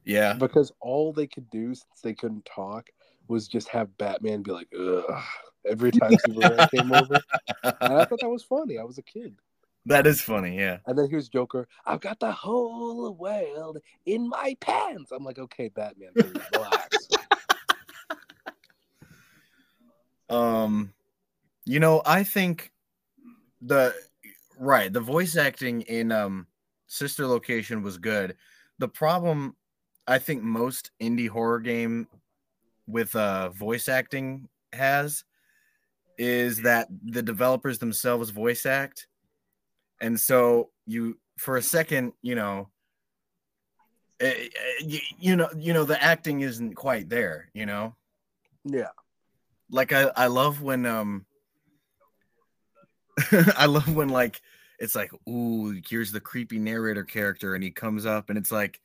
[0.06, 0.34] yeah.
[0.34, 2.90] Because all they could do since they couldn't talk
[3.28, 5.24] was just have Batman be like, ugh,
[5.66, 7.20] every time Superman came over.
[7.64, 8.78] And I thought that was funny.
[8.78, 9.36] I was a kid.
[9.86, 10.78] That is funny, yeah.
[10.88, 11.68] And then here's Joker.
[11.86, 15.12] I've got the whole world in my pants.
[15.12, 16.12] I'm like, okay, Batman,
[16.54, 17.10] relax.
[20.30, 20.94] Um,
[21.66, 22.72] you know, I think
[23.62, 23.94] the
[24.58, 26.48] right the voice acting in um
[26.88, 28.36] Sister Location was good.
[28.80, 29.56] The problem,
[30.08, 32.08] I think, most indie horror game
[32.88, 35.24] with uh voice acting has
[36.18, 39.08] is that the developers themselves voice act,
[40.02, 42.70] and so you for a second, you know.
[44.20, 44.50] eh, eh,
[44.82, 47.96] You, you know, you know, the acting isn't quite there, you know
[48.66, 48.90] yeah.
[49.70, 51.26] like I, I love when um
[53.58, 54.42] I love when like
[54.80, 58.80] it's like ooh here's the creepy narrator character and he comes up and it's like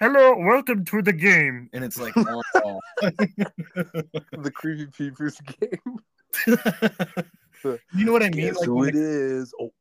[0.00, 2.80] hello welcome to the game and it's like oh.
[3.02, 5.98] The Creepy Peepers game.
[6.46, 9.54] you know what I mean Guess like who it the, is?
[9.60, 9.72] Oh,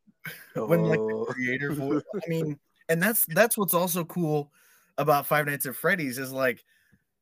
[0.65, 1.25] when like oh.
[1.25, 4.51] the creator voice I mean and that's that's what's also cool
[4.97, 6.63] about Five Nights at Freddy's is like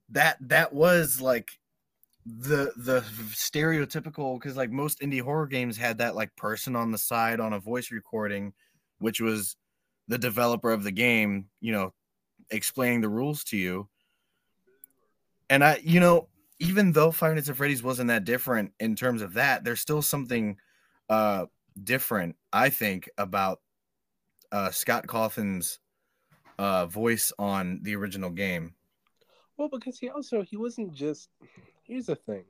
[0.09, 1.49] that that was like
[2.25, 6.97] the the stereotypical because like most indie horror games had that like person on the
[6.97, 8.53] side on a voice recording
[8.99, 9.57] which was
[10.07, 11.93] the developer of the game you know
[12.49, 13.89] explaining the rules to you
[15.49, 16.27] and i you know
[16.63, 20.01] even though five nights at freddy's wasn't that different in terms of that there's still
[20.01, 20.57] something
[21.09, 21.45] uh
[21.83, 23.61] different i think about
[24.51, 25.79] uh scott cawthon's
[26.59, 28.75] uh voice on the original game
[29.57, 31.29] Well, because he also he wasn't just.
[31.83, 32.45] Here's the thing.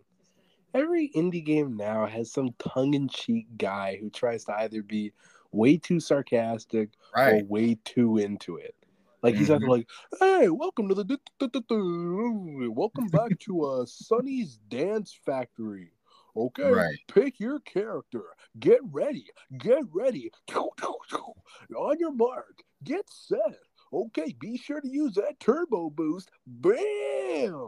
[0.73, 5.11] Every indie game now has some tongue-in-cheek guy who tries to either be
[5.51, 8.75] way too sarcastic right or way too into it.
[9.23, 9.69] Like he's either Mhm.
[9.69, 15.93] like, "Hey, welcome to the welcome back to uh Sonny's Dance Factory."
[16.35, 16.97] Okay, Right.
[17.07, 18.23] pick your character.
[18.59, 19.29] Get ready.
[19.57, 20.29] Get ready.
[20.53, 22.63] On your mark.
[22.83, 23.59] Get set.
[23.93, 26.29] Okay, be sure to use that turbo boost.
[26.47, 27.67] Bam!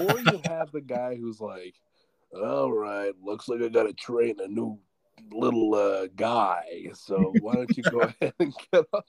[0.00, 1.74] or you have the guy who's like,
[2.34, 4.80] all right, looks like I got to train a new
[5.30, 6.88] little uh, guy.
[6.94, 9.06] So why don't you go ahead and get up?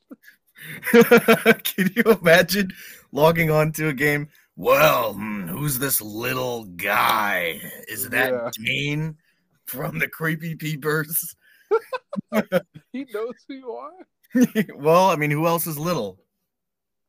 [0.92, 2.72] Can you imagine
[3.12, 4.30] logging on to a game?
[4.56, 7.62] Well, hmm, who's this little guy?
[7.88, 8.50] Is that Yeah.
[8.66, 9.18] Dane
[9.66, 11.36] from the Creepy Peepers?
[12.92, 13.92] He knows who you are.
[14.76, 16.20] well, I mean, who else is little?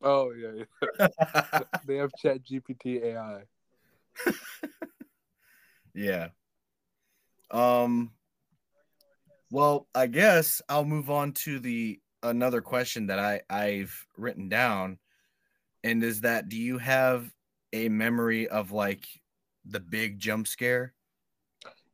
[0.03, 0.65] Oh yeah,
[1.01, 1.61] yeah.
[1.87, 3.43] they have Chat GPT AI.
[5.95, 6.29] yeah.
[7.51, 8.13] Um.
[9.51, 14.99] Well, I guess I'll move on to the another question that I I've written down,
[15.85, 17.33] and is that do you have
[17.73, 19.07] a memory of like
[19.65, 20.95] the big jump scare?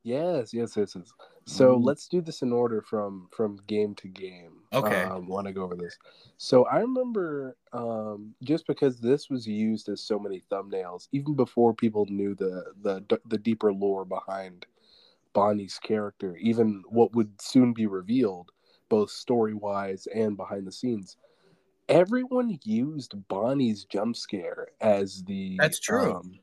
[0.03, 1.13] Yes, yes, yes, yes.
[1.47, 1.79] So Ooh.
[1.79, 4.63] let's do this in order from from game to game.
[4.73, 5.03] Okay.
[5.03, 5.97] Um, want to go over this?
[6.37, 11.75] So I remember um, just because this was used as so many thumbnails, even before
[11.75, 14.67] people knew the the the deeper lore behind
[15.33, 18.53] Bonnie's character, even what would soon be revealed,
[18.89, 21.17] both story wise and behind the scenes.
[21.89, 26.15] Everyone used Bonnie's jump scare as the That's true.
[26.15, 26.39] um,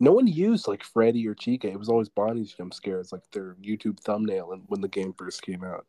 [0.00, 1.68] no one used like Freddy or Chica.
[1.68, 5.14] It was always Bonnie's jump scare as like their YouTube thumbnail and when the game
[5.16, 5.86] first came out.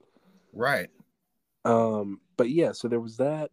[0.54, 0.90] Right.
[1.66, 3.50] Um, but yeah, so there was that,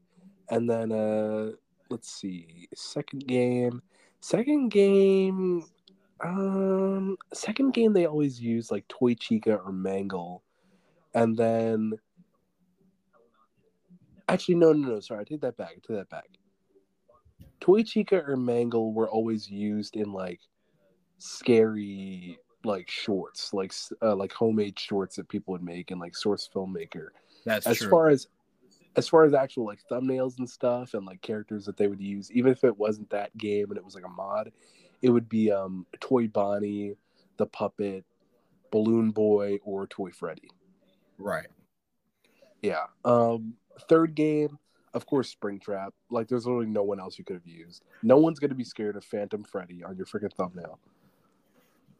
[0.51, 1.53] and then uh,
[1.89, 3.81] let's see, second game,
[4.21, 5.63] second game,
[6.23, 10.43] um, second game they always use like Toy Chica or Mangle,
[11.15, 11.93] and then
[14.33, 16.29] actually no no no sorry I take that back I take that back.
[17.61, 20.41] Toy Chica or Mangle were always used in like
[21.19, 26.49] scary like shorts, like uh, like homemade shorts that people would make and like Source
[26.53, 27.09] Filmmaker
[27.45, 27.91] That's as true.
[27.91, 28.29] far as
[28.97, 32.31] as far as actual like thumbnails and stuff and like characters that they would use
[32.33, 34.51] even if it wasn't that game and it was like a mod
[35.01, 36.95] it would be um toy bonnie
[37.37, 38.05] the puppet
[38.73, 40.51] balloon boy or toy freddy
[41.19, 41.47] right.
[42.63, 43.55] yeah um
[43.89, 44.59] third game
[44.95, 48.39] of course springtrap like there's literally no one else you could have used no one's
[48.39, 50.79] going to be scared of phantom freddy on your freaking thumbnail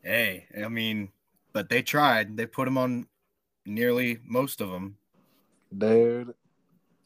[0.03, 1.11] Hey, I mean,
[1.53, 2.37] but they tried.
[2.37, 3.07] They put him on
[3.67, 4.97] nearly most of them.
[5.77, 6.35] dude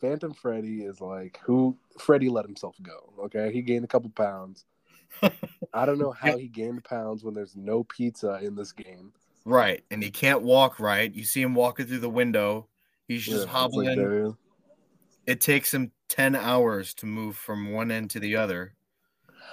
[0.00, 4.66] phantom freddy is like who freddy let himself go okay he gained a couple pounds
[5.72, 9.12] I don't know how he gained pounds when there's no pizza in this game.
[9.44, 9.84] Right.
[9.90, 11.12] And he can't walk right.
[11.14, 12.66] You see him walking through the window.
[13.06, 13.88] He's just it's hobbling.
[13.88, 14.34] like,
[15.26, 18.74] it takes him 10 hours to move from one end to the other.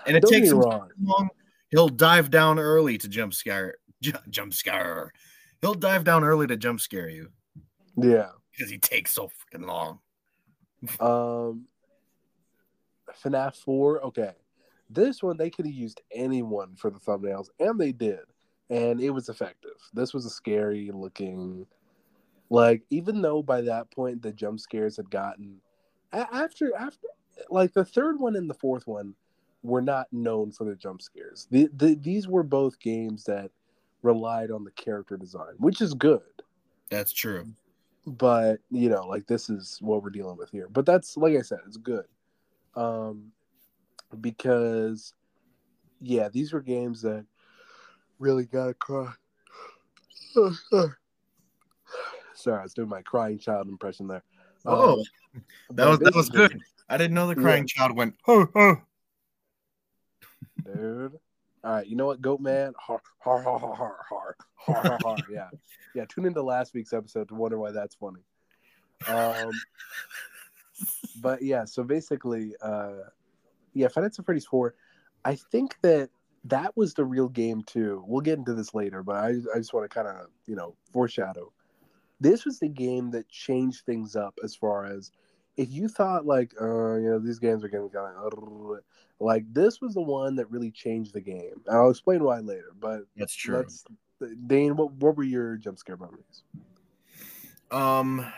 [0.06, 0.90] And it Don't takes him wrong.
[1.02, 1.30] long.
[1.70, 3.76] He'll dive down early to jump scare.
[4.02, 5.12] Ju- jump scare.
[5.62, 7.30] He'll dive down early to jump scare you
[7.96, 8.32] Yeah.
[8.52, 10.00] because he takes so freaking long.
[11.00, 11.68] Um
[13.24, 14.32] FNAF 4, okay.
[14.90, 18.20] This one they could have used anyone for the thumbnails, and they did.
[18.70, 19.76] And it was effective.
[19.94, 21.66] This was a scary looking
[22.52, 25.60] like even though by that point the jump scares had gotten
[26.12, 27.08] after after
[27.50, 29.16] like the third one and the fourth one
[29.64, 31.48] were not known for the jump scares.
[31.50, 33.52] The, the, these were both games that
[34.02, 36.22] relied on the character design, which is good.
[36.90, 37.48] That's true.
[38.06, 41.42] but you know like this is what we're dealing with here but that's like i
[41.42, 42.06] said it's good
[42.76, 43.32] um
[44.22, 45.14] because
[46.02, 47.24] yeah these were games that
[48.20, 49.14] really got cry
[52.42, 54.24] Sorry, I was doing my crying child impression there.
[54.66, 56.60] Um, oh, um, that was that was good.
[56.90, 57.84] I didn't know the crying yeah.
[57.84, 58.16] child went.
[58.28, 58.76] Oh, oh.
[60.66, 61.20] Dude.
[61.64, 62.74] All right, you know what, Goat Man?
[62.78, 65.00] Har har har har har har har har.
[65.04, 65.18] har.
[65.32, 65.50] yeah,
[65.94, 66.06] yeah.
[66.10, 68.22] Tune into last week's episode to wonder why that's funny.
[69.08, 69.52] Um,
[71.22, 72.94] but yeah, so basically, uh,
[73.74, 74.74] yeah, Five Nights at Freddy's four.
[75.24, 76.10] I think that
[76.46, 78.04] that was the real game too.
[78.08, 80.76] We'll get into this later, but I I just want to kind of you know
[80.92, 81.52] foreshadow.
[82.22, 85.12] This was the game that changed things up as far as
[85.58, 88.80] if you thought like, uh, you know, these games are getting kind of
[89.20, 91.62] like this was the one that really changed the game.
[91.68, 92.74] And I'll explain why later.
[92.80, 93.58] But That's true.
[93.58, 93.84] let's,
[94.48, 96.44] Dane, what what were your jump scare memories?
[97.72, 98.32] Um,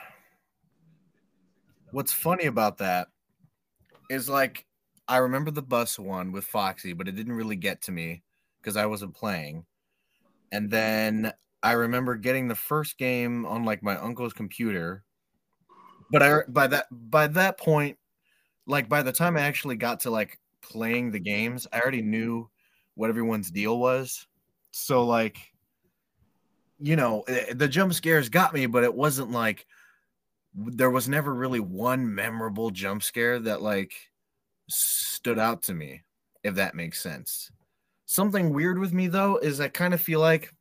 [1.91, 3.09] what's funny about that
[4.09, 4.65] is like
[5.07, 8.23] I remember the bus one with Foxy, but it didn't really get to me
[8.61, 9.65] because I wasn't playing.
[10.51, 15.05] And then I remember getting the first game on like my uncle's computer,
[16.11, 17.97] but I by that by that point,
[18.67, 22.49] like by the time I actually got to like playing the games, I already knew
[22.95, 24.27] what everyone's deal was.
[24.71, 25.37] So like
[26.79, 29.65] you know, eh, the jump scares got me, but it wasn't like
[30.53, 33.93] there was never really one memorable jump scare that like
[34.69, 36.03] stood out to me,
[36.43, 37.51] if that makes sense.
[38.05, 40.53] Something weird with me though is I kind of feel like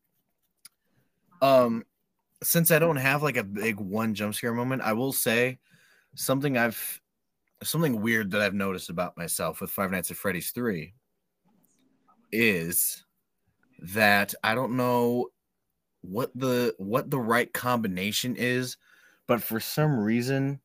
[1.43, 1.85] um
[2.43, 5.59] since I don't have like a big one jump scare moment, I will say
[6.15, 7.01] something I've
[7.63, 10.95] something weird that I've noticed about myself with Five Nights at Freddy's 3
[12.33, 13.05] is
[13.79, 15.29] that I don't know
[16.01, 18.77] what the what the right combination is,
[19.27, 20.61] but for some reason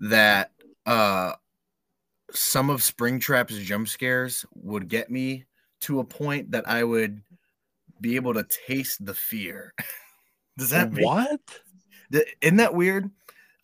[0.00, 0.52] that
[0.84, 1.32] uh
[2.32, 5.46] some of Springtrap's jump scares would get me
[5.80, 7.22] to a point that I would
[8.00, 9.72] be able to taste the fear.
[10.58, 11.40] Does that make what?
[12.12, 13.10] th- isn't that weird?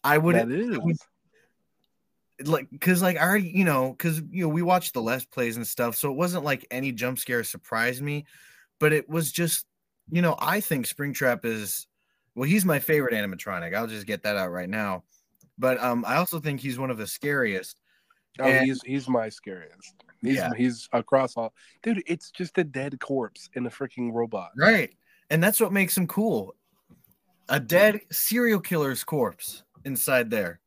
[0.04, 0.78] I would that is.
[0.78, 0.96] would-
[2.44, 5.56] like because like I already you know because you know we watched the let's plays
[5.56, 8.24] and stuff, so it wasn't like any jump scare surprised me,
[8.80, 9.64] but it was just
[10.10, 11.86] you know I think Springtrap is
[12.34, 13.74] Well, he's my favorite animatronic.
[13.76, 15.04] I'll just get that out right now.
[15.58, 17.76] But um, I also think he's one of the scariest.
[18.40, 19.94] Oh, And- he's he's my scariest.
[20.22, 20.50] He's Yeah.
[20.56, 21.52] he's across all.
[21.82, 24.50] Dude, it's just a dead corpse in a freaking robot.
[24.56, 24.94] Right.
[25.30, 26.54] And that's what makes him cool.
[27.48, 30.60] A dead serial killer's corpse inside there.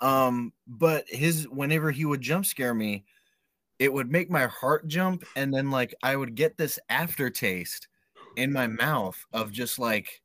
[0.00, 3.04] Um, but his whenever he would jump scare me,
[3.78, 7.88] it would make my heart jump, and then like I would get this aftertaste
[8.36, 10.20] in my mouth of just like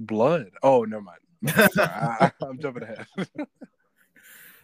[0.00, 0.50] Blood.
[0.62, 1.18] Oh, never mind.
[1.78, 3.06] I, I'm jumping ahead.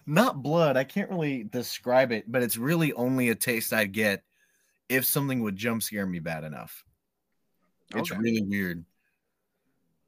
[0.07, 0.77] not blood.
[0.77, 4.23] I can't really describe it, but it's really only a taste I'd get
[4.89, 6.85] if something would jump scare me bad enough.
[7.91, 8.21] It's Okay.
[8.21, 8.85] really weird.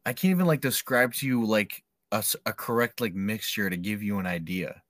[0.04, 1.82] I can't even like describe to you like
[2.12, 4.82] a correct like mixture to give you an idea.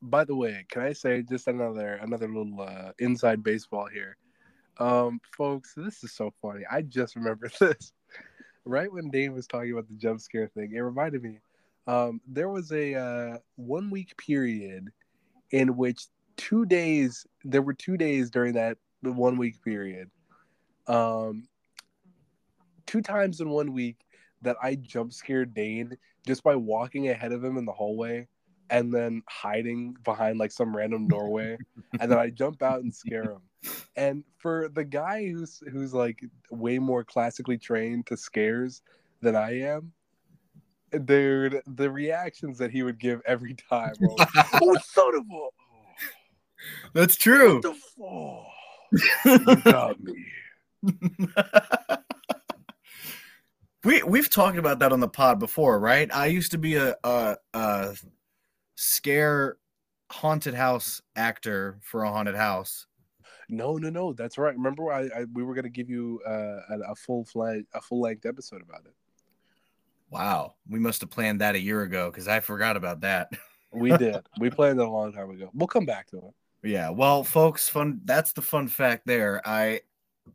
[0.00, 4.16] By the way, can I say just another another little uh, inside baseball here,
[4.78, 5.74] um, folks?
[5.76, 6.64] This is so funny.
[6.70, 7.92] I just remembered this.
[8.64, 11.38] Right when Dane was talking about the jump scare thing, it reminded me.
[11.86, 14.90] Um, there was a uh, one week period
[15.50, 16.06] in which
[16.36, 20.10] two days there were two days during that one week period.
[20.86, 21.48] Um,
[22.86, 23.98] two times in one week
[24.42, 28.28] that I jump scared Dane just by walking ahead of him in the hallway
[28.70, 31.56] and then hiding behind like some random doorway
[32.00, 33.42] and then I jump out and scare him.
[33.96, 38.82] And for the guy who's who's like way more classically trained to scares
[39.20, 39.92] than I am,
[40.98, 44.14] dude, the reactions that he would give every time were
[44.62, 45.48] oh son of a
[46.92, 47.60] That's true.
[47.60, 48.42] what the?
[49.24, 50.26] You got me.
[53.84, 56.12] we we've talked about that on the pod before, right?
[56.14, 57.96] I used to be a a, a
[58.76, 59.56] scare
[60.10, 62.86] haunted house actor for a haunted house.
[63.48, 64.12] No, no, no.
[64.12, 64.54] That's right.
[64.54, 68.00] Remember, I, I we were gonna give you uh, a, a full flight, a full
[68.00, 68.94] length episode about it.
[70.12, 73.32] Wow, we must have planned that a year ago because I forgot about that.
[73.72, 74.18] We did.
[74.38, 75.48] we planned it a long time ago.
[75.54, 76.68] We'll come back to it.
[76.68, 78.02] Yeah, well, folks, fun.
[78.04, 79.40] That's the fun fact there.
[79.46, 79.80] I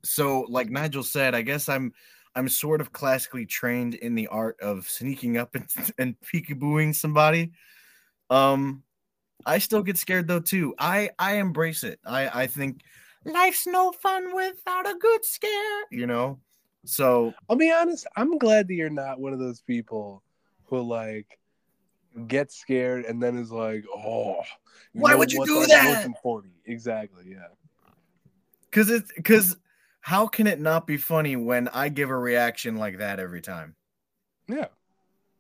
[0.04, 1.94] so like Nigel said, I guess I'm
[2.36, 5.68] I'm sort of classically trained in the art of sneaking up and,
[6.00, 7.52] and peekabooing somebody.
[8.32, 8.82] Um,
[9.46, 10.74] I still get scared though too.
[10.80, 12.00] I I embrace it.
[12.04, 12.82] I I think
[13.26, 15.84] life's no fun without a good scare.
[15.92, 16.40] You know,
[16.88, 18.08] so I'll be honest.
[18.16, 20.24] I'm glad that you're not one of those people
[20.66, 21.38] who like
[22.28, 24.42] gets scared and then is like, oh,
[24.94, 26.54] Why would you do That that?" wasn't funny.
[26.66, 27.26] Exactly.
[27.28, 27.48] Yeah.
[28.66, 29.58] because it's because
[30.02, 33.76] how can it not be funny when I give a reaction like that every time?
[34.48, 34.68] Yeah.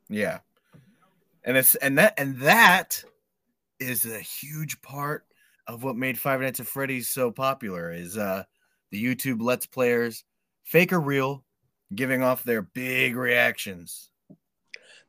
[0.10, 0.40] Yeah.
[1.44, 3.04] And it's and that and that
[3.80, 5.26] is a huge part
[5.68, 8.44] of what made Five Nights at Freddy's so popular is uh
[8.92, 10.24] the YouTube Let's Players,
[10.68, 11.46] fake or real,
[11.96, 14.12] giving off their big reactions.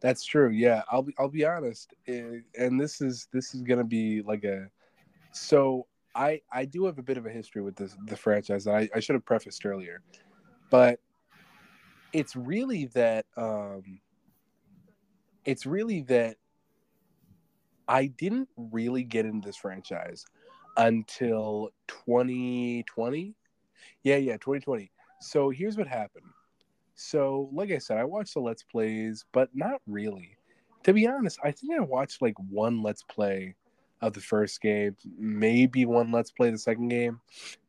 [0.01, 0.51] That's true.
[0.51, 4.45] Yeah, I'll be I'll be honest, eh, and this is this is gonna be like
[4.45, 4.69] a.
[5.33, 8.69] So I I do have a bit of a history with this the franchise.
[8.69, 10.03] I I should have prefaced earlier,
[10.71, 11.01] but
[12.13, 14.01] it's really that um.
[15.45, 16.37] It's really that
[17.89, 20.25] I didn't really get into this franchise
[20.77, 23.35] until 2020.
[24.03, 24.93] Yeah, yeah, 2020.
[25.21, 26.27] So here's what happened.
[26.95, 30.37] So, like I said, I watched the Let's Plays, but not really.
[30.85, 33.55] To be honest, I think I watched like one Let's Play
[34.01, 37.21] of the first game, maybe one Let's Play the second game,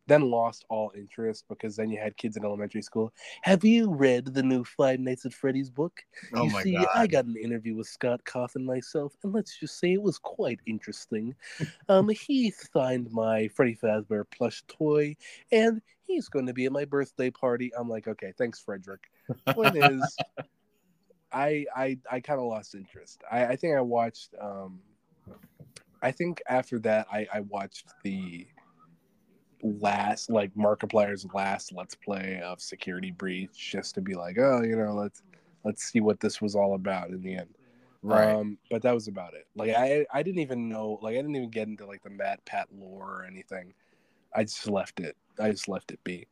[0.07, 3.13] then lost all interest because then you had kids in elementary school.
[3.43, 6.01] Have you read the new Five Nights at Freddy's book?
[6.33, 6.87] Oh you my see, god.
[6.95, 10.59] I got an interview with Scott Cawthon myself, and let's just say it was quite
[10.65, 11.35] interesting.
[11.89, 15.15] um, he signed my Freddy Fazbear plush toy,
[15.51, 17.71] and he's going to be at my birthday party.
[17.77, 19.03] I'm like, okay, thanks, Frederick.
[19.47, 20.17] Point is,
[21.31, 23.23] I I I kind of lost interest.
[23.31, 24.33] I, I think I watched.
[24.41, 24.79] Um,
[26.01, 28.47] I think after that, I I watched the
[29.61, 34.75] last like Markiplier's last Let's Play of Security Breach just to be like, oh, you
[34.75, 35.21] know, let's
[35.63, 37.49] let's see what this was all about in the end.
[38.01, 38.33] right.
[38.33, 39.45] Um, but that was about it.
[39.55, 42.65] Like I I didn't even know like I didn't even get into like the MatPat
[42.75, 43.73] lore or anything.
[44.33, 45.15] I just left it.
[45.39, 46.27] I just left it be.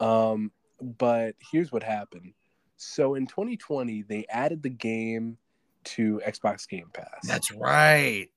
[0.00, 2.32] Um, but here's what happened.
[2.76, 5.38] So in 2020, they added the game
[5.84, 7.26] to Xbox Game Pass.
[7.26, 8.28] That's right.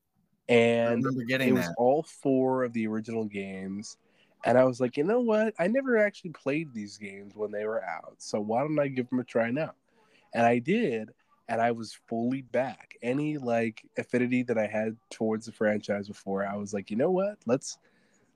[0.48, 3.98] And it was all four of the original games.
[4.44, 5.52] And I was like, you know what?
[5.58, 8.14] I never actually played these games when they were out.
[8.18, 9.72] So why don't I give them a try now?
[10.34, 11.10] And I did.
[11.48, 12.96] And I was fully back.
[13.02, 17.10] Any like affinity that I had towards the franchise before, I was like, you know
[17.10, 17.38] what?
[17.46, 17.78] Let's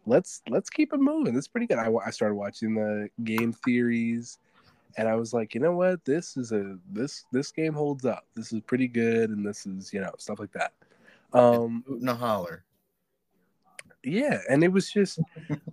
[0.07, 1.35] let's let's keep it moving.
[1.35, 1.79] That's pretty good.
[1.79, 4.39] I, I started watching the game theories,
[4.97, 8.27] and I was like, you know what, this is a this this game holds up.
[8.35, 10.73] This is pretty good, and this is you know stuff like that.
[11.33, 12.65] Um, a holler.
[14.05, 15.21] yeah, and it was just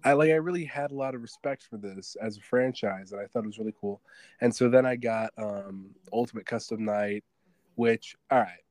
[0.04, 3.20] I like I really had a lot of respect for this as a franchise, and
[3.22, 4.02] I thought it was really cool.
[4.42, 7.24] And so then I got um Ultimate Custom Night,
[7.76, 8.64] which all right,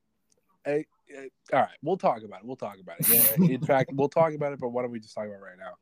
[0.67, 0.87] I-
[1.53, 2.47] all right, we'll talk about it.
[2.47, 3.09] We'll talk about it.
[3.09, 4.61] Yeah, in fact, we'll talk about it.
[4.61, 5.75] But why don't we just talk about it right now?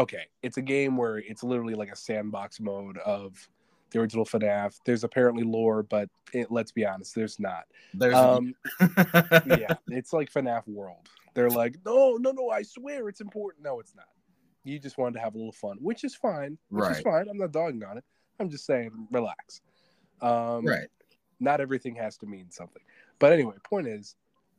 [0.00, 3.48] Okay, it's a game where it's literally like a sandbox mode of
[3.90, 4.78] the original FNAF.
[4.84, 7.64] There's apparently lore, but it, let's be honest, there's not.
[7.94, 11.08] There's Um, yeah, it's like FNAF World.
[11.34, 13.64] They're like, no, no, no, I swear it's important.
[13.64, 14.06] No, it's not.
[14.64, 16.58] You just wanted to have a little fun, which is fine.
[16.70, 17.28] Which is fine.
[17.28, 18.04] I'm not dogging on it.
[18.38, 19.60] I'm just saying, relax.
[20.20, 20.88] Um, right.
[21.38, 22.82] Not everything has to mean something.
[23.18, 24.16] But anyway, point is,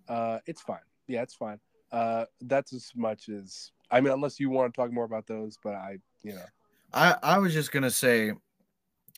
[0.07, 0.79] uh, it's fine.
[1.07, 1.59] Yeah, it's fine.
[1.91, 5.57] Uh, that's as much as I mean, unless you want to talk more about those,
[5.63, 6.45] but I, you know,
[6.93, 8.31] I I was just gonna say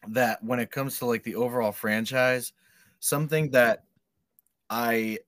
[0.07, 2.53] that when it comes to like the overall franchise,
[2.99, 3.83] something that
[4.69, 5.19] I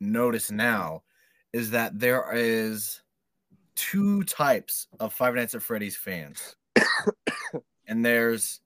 [0.00, 1.02] notice now
[1.52, 3.02] is that there is
[3.74, 6.54] two types of Five Nights at Freddy's fans,
[7.88, 8.60] and there's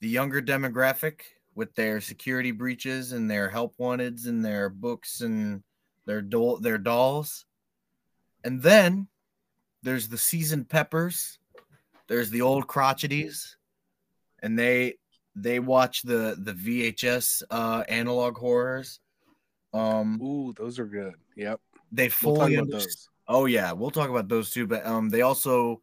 [0.00, 1.20] the younger demographic
[1.54, 5.62] with their security breaches and their help wanteds and their books and
[6.06, 7.44] their doll their dolls,
[8.44, 9.08] and then
[9.82, 11.38] there's the seasoned peppers
[12.10, 13.54] there's the old crotcheties
[14.42, 14.94] and they
[15.36, 18.98] they watch the the vhs uh analog horrors
[19.72, 21.14] um ooh, those are good.
[21.36, 21.60] Yep,
[21.92, 23.08] they we'll fully those.
[23.28, 25.80] oh yeah we'll talk about those too but um they also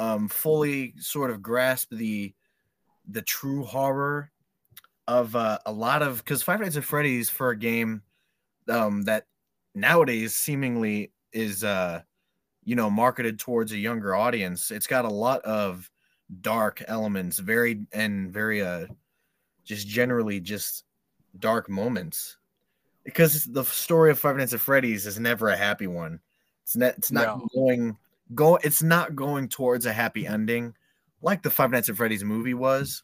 [0.00, 2.34] um fully sort of grasp the
[3.08, 4.32] the true horror
[5.10, 8.00] of uh, a lot of because five nights at freddy's for a game
[8.68, 9.26] um that
[9.74, 12.00] nowadays seemingly is uh
[12.62, 14.70] you know marketed towards a younger audience.
[14.70, 15.90] It's got a lot of
[16.42, 18.86] dark elements very and very uh
[19.64, 20.84] just generally just
[21.40, 22.36] dark moments.
[23.02, 26.20] Because the story of five nights at freddy's is never a happy one.
[26.62, 27.48] It's not it's not No.
[27.52, 27.96] going
[28.36, 30.72] go it's not going towards a happy ending
[31.20, 33.02] like the five nights at freddy's movie was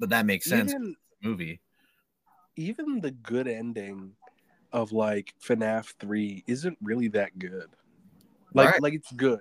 [0.00, 0.72] but that makes sense.
[0.72, 1.60] Even movie
[2.56, 4.12] even the good ending
[4.72, 7.68] of like FNAF 3 isn't really that good.
[8.54, 8.82] Like Right.
[8.82, 9.40] like it's good.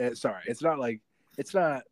[0.00, 1.00] Uh, sorry, it's not like
[1.38, 1.82] it's not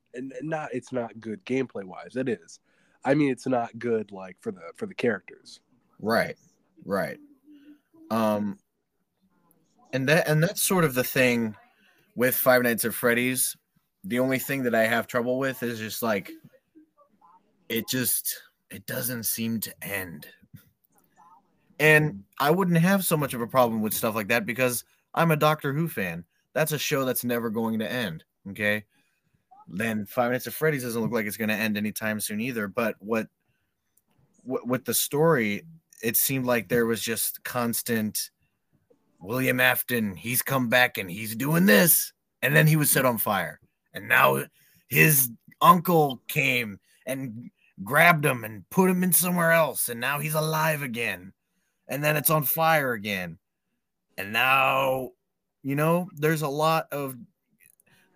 [0.42, 2.16] not it's not good gameplay wise.
[2.16, 2.60] It is.
[3.04, 5.60] I mean it's not good like for the for the characters.
[5.98, 6.36] Right.
[6.84, 7.18] Right.
[8.10, 8.58] Um
[9.92, 11.56] and that and that's sort of the thing
[12.14, 13.56] with Five Nights at Freddy's.
[14.04, 16.30] The only thing that I have trouble with is just like
[17.68, 20.26] it just it doesn't seem to end.
[21.78, 25.30] And I wouldn't have so much of a problem with stuff like that because I'm
[25.30, 26.24] a Doctor Who fan.
[26.52, 28.24] That's a show that's never going to end.
[28.50, 28.84] Okay.
[29.66, 32.68] Then Five Nights at Freddy's doesn't look like it's going to end anytime soon either.
[32.68, 33.28] But what,
[34.42, 35.64] what with the story,
[36.02, 38.30] it seemed like there was just constant
[39.20, 42.12] William Afton, he's come back and he's doing this.
[42.42, 43.60] And then he was set on fire.
[43.92, 44.44] And now
[44.88, 47.50] his uncle came and
[47.84, 49.88] grabbed him and put him in somewhere else.
[49.88, 51.32] And now he's alive again.
[51.88, 53.38] And then it's on fire again.
[54.16, 55.10] And now,
[55.62, 57.16] you know, there's a lot of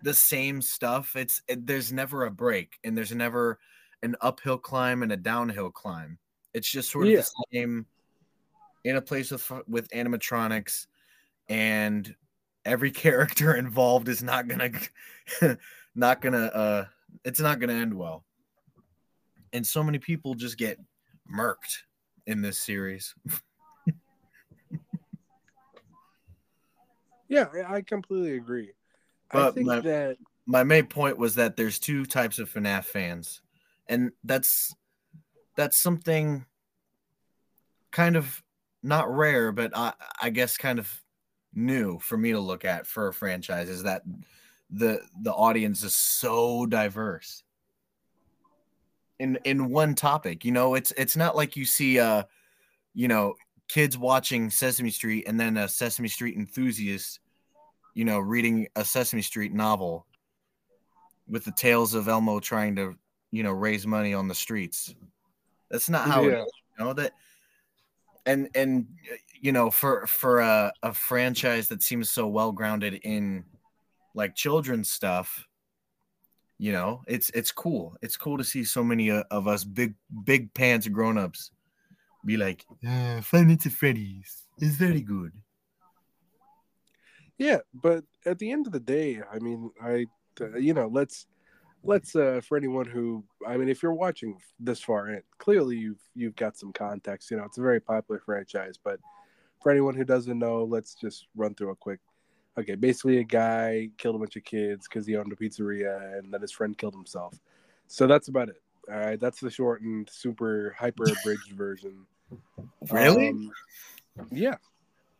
[0.01, 1.15] the same stuff.
[1.15, 3.59] It's it, there's never a break and there's never
[4.03, 6.19] an uphill climb and a downhill climb.
[6.53, 7.21] It's just sort of Yeah.
[7.21, 7.85] the same
[8.83, 10.85] in a place with with animatronics
[11.49, 12.15] and
[12.65, 14.69] every character involved is not gonna
[15.95, 16.85] not gonna uh
[17.23, 18.23] it's not gonna end well
[19.55, 20.77] and so many people just get
[21.31, 21.83] murked
[22.27, 23.15] in this series
[27.27, 28.73] Yeah, I I completely agree.
[29.31, 32.85] I But think my- that my main point was that there's two types of FNAF
[32.85, 33.41] fans,
[33.87, 34.75] and that's
[35.55, 36.45] that's something
[37.91, 38.43] kind of
[38.83, 41.01] not rare, but I I guess kind of
[41.53, 44.03] new for me to look at for a franchise is that
[44.69, 47.43] the the audience is so diverse
[49.19, 50.45] in in one topic.
[50.45, 52.23] You know, it's it's not like you see uh
[52.93, 53.35] you know
[53.67, 57.19] kids watching Sesame Street and then a Sesame Street enthusiast,
[57.93, 60.05] you know, reading a Sesame Street novel
[61.27, 62.95] with the tales of Elmo trying to,
[63.31, 64.93] you know, raise money on the streets.
[65.71, 66.43] That's not how it Yeah.
[66.43, 67.13] is, you know that
[68.25, 68.87] and and
[69.39, 73.45] you know for for a, a franchise that seems so well grounded in
[74.13, 75.47] like children's stuff
[76.57, 79.93] you know it's it's cool it's cool to see so many uh, of us big
[80.23, 81.51] big pants grown-ups
[82.25, 85.31] be like uh, Five Freddy's is very good
[87.37, 90.05] Yeah, but at the end of the day, I mean, I,
[90.39, 91.27] uh, you know, let's
[91.83, 96.01] let's uh for anyone who I mean if you're watching this far in, clearly you've
[96.15, 97.29] you've got some context.
[97.29, 98.99] You know, it's a very popular franchise, but
[99.61, 101.99] for anyone who doesn't know, let's just run through a quick
[102.57, 106.33] okay, basically a guy killed a bunch of kids because he owned a pizzeria and
[106.33, 107.37] then his friend killed himself.
[107.87, 108.61] So that's about it.
[108.91, 112.05] All right, that's the shortened, super hyper abridged version.
[112.91, 113.29] Really?
[113.29, 113.51] Um,
[114.31, 114.55] yeah.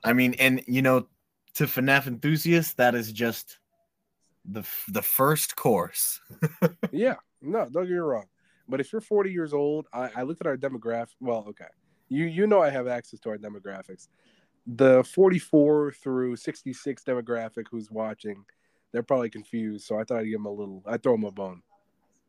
[0.03, 1.07] I mean, and you know,
[1.55, 3.57] to FNAF enthusiasts, that is just
[4.45, 6.19] the the first course.
[6.91, 7.15] yeah.
[7.41, 8.25] No, don't get me wrong.
[8.67, 11.15] But if you're 40 years old, I, I looked at our demographic.
[11.19, 11.65] Well, okay.
[12.09, 14.07] You you know I have access to our demographics.
[14.67, 18.43] The 44 through 66 demographic who's watching,
[18.91, 19.85] they're probably confused.
[19.85, 20.83] So I thought I'd give them a little.
[20.85, 21.61] I throw them a bone.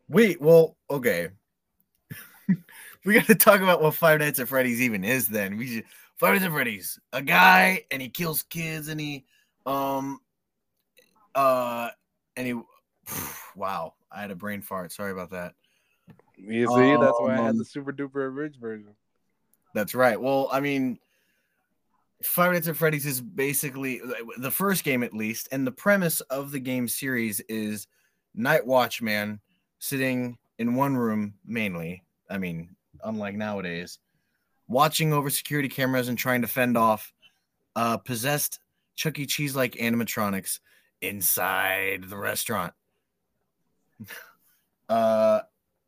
[0.08, 1.30] Wait, well, okay.
[3.04, 5.28] we got to talk about what Five Nights at Freddy's even is.
[5.28, 5.84] Then we should,
[6.16, 9.24] Five Nights at Freddy's, a guy and he kills kids and he,
[9.64, 10.20] um,
[11.34, 11.90] uh,
[12.36, 12.54] and he,
[13.56, 14.92] wow, I had a brain fart.
[14.92, 15.54] Sorry about that.
[16.36, 18.94] You see, that's why I had Um, the super duper abridged version.
[19.74, 20.20] That's right.
[20.20, 20.98] Well, I mean,
[22.22, 24.00] Five Nights at Freddy's is basically
[24.38, 27.86] the first game, at least, and the premise of the game series is
[28.34, 29.40] Night Watchman
[29.78, 32.04] sitting in one room mainly.
[32.30, 33.98] I mean, unlike nowadays,
[34.66, 37.12] watching over security cameras and trying to fend off
[37.74, 38.60] uh, possessed
[38.94, 39.26] Chuck E.
[39.26, 40.60] Cheese like animatronics
[41.02, 42.72] inside the restaurant.
[44.88, 45.40] uh,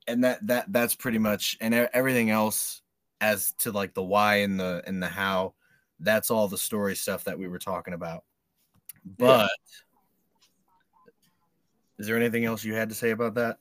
[0.07, 2.83] and that that that's pretty much and everything else
[3.21, 5.55] as to like the why and the and the how
[6.01, 8.25] that's all the story stuff that we were talking about
[9.17, 9.51] but
[11.99, 13.59] is there anything else you had to say about that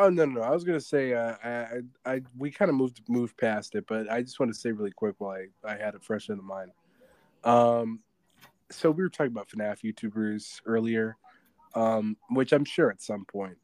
[0.00, 3.36] Oh no, no, I was gonna say uh, I, I, we kind of moved moved
[3.36, 6.04] past it, but I just want to say really quick while I, I had it
[6.04, 6.70] fresh in the mind.
[7.42, 7.98] Um,
[8.70, 11.16] so we were talking about FNAF YouTubers earlier,
[11.74, 13.56] um, which I'm sure at some point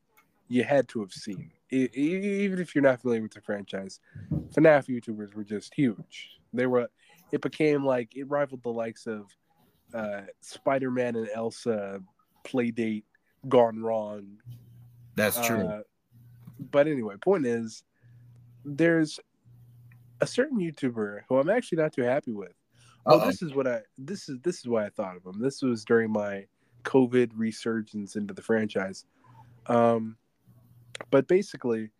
[0.48, 4.00] you had to have seen, e- even if you're not familiar with the franchise.
[4.32, 6.40] FNAF YouTubers were just huge.
[6.52, 6.88] They were,
[7.32, 9.26] it became like it rivaled the likes of
[9.92, 12.00] uh, Spider-Man and Elsa
[12.44, 13.04] Playdate
[13.48, 14.38] gone wrong
[15.14, 15.80] that's true uh,
[16.58, 17.84] but anyway, point is,
[18.64, 19.20] there's
[20.20, 22.52] a certain YouTuber who I'm actually not too happy with.
[23.04, 23.26] Well, Uh-oh.
[23.26, 25.40] this is what I this is this is why I thought of him.
[25.40, 26.46] This was during my
[26.84, 29.04] COVID resurgence into the franchise.
[29.66, 30.16] Um,
[31.10, 31.90] but basically,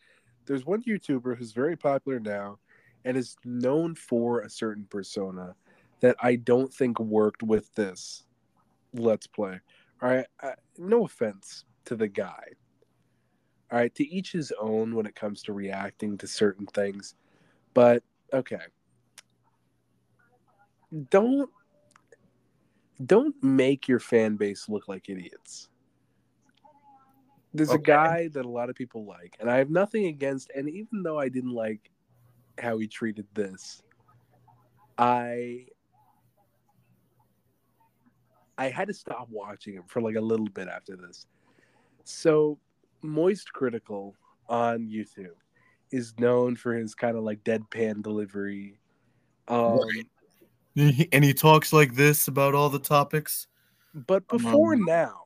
[0.46, 2.58] there's one YouTuber who's very popular now
[3.04, 5.54] and is known for a certain persona
[6.00, 8.24] that I don't think worked with this
[8.92, 9.60] Let's Play.
[10.02, 12.44] All right, I, no offense to the guy.
[13.72, 17.14] All right, to each his own when it comes to reacting to certain things.
[17.72, 18.02] But
[18.32, 18.60] okay.
[21.10, 21.50] Don't
[23.04, 25.68] don't make your fan base look like idiots.
[27.52, 30.68] There's a guy that a lot of people like, and I have nothing against and
[30.68, 31.90] even though I didn't like
[32.58, 33.82] how he treated this,
[34.98, 35.66] I
[38.56, 41.26] I had to stop watching him for like a little bit after this.
[42.04, 42.58] So,
[43.02, 44.14] Moist Critical
[44.48, 45.34] on YouTube
[45.90, 48.78] is known for his kind of like deadpan delivery.
[49.48, 50.06] Um, Right.
[51.12, 53.46] and he talks like this about all the topics
[53.94, 55.24] But before Um, now,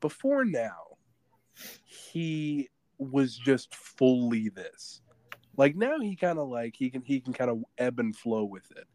[0.00, 0.96] before now,
[1.84, 2.68] he
[2.98, 5.00] was just fully this.
[5.56, 8.44] Like now, he kind of like he can he can kind of ebb and flow
[8.44, 8.86] with it.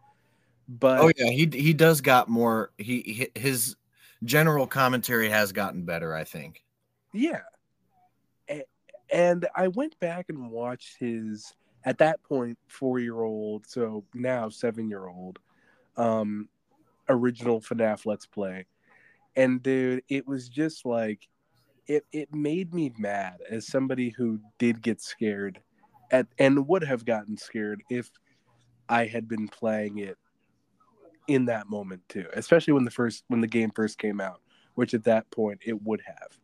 [0.67, 3.75] But oh yeah he he does got more he his
[4.23, 6.63] general commentary has gotten better i think
[7.13, 7.41] Yeah.
[9.09, 11.53] And I went back and watched his
[11.85, 15.39] at that point four year old, so now seven year old,
[15.95, 16.49] um,
[17.07, 18.65] original FNAF Let's Play.
[19.35, 21.27] And dude, it was just like
[21.87, 25.61] it it made me mad as somebody who did get scared
[26.11, 28.09] at and would have gotten scared if
[28.89, 30.17] I had been playing it
[31.27, 34.41] in that moment too, especially when the first when the game first came out,
[34.75, 36.39] which at that point it would have.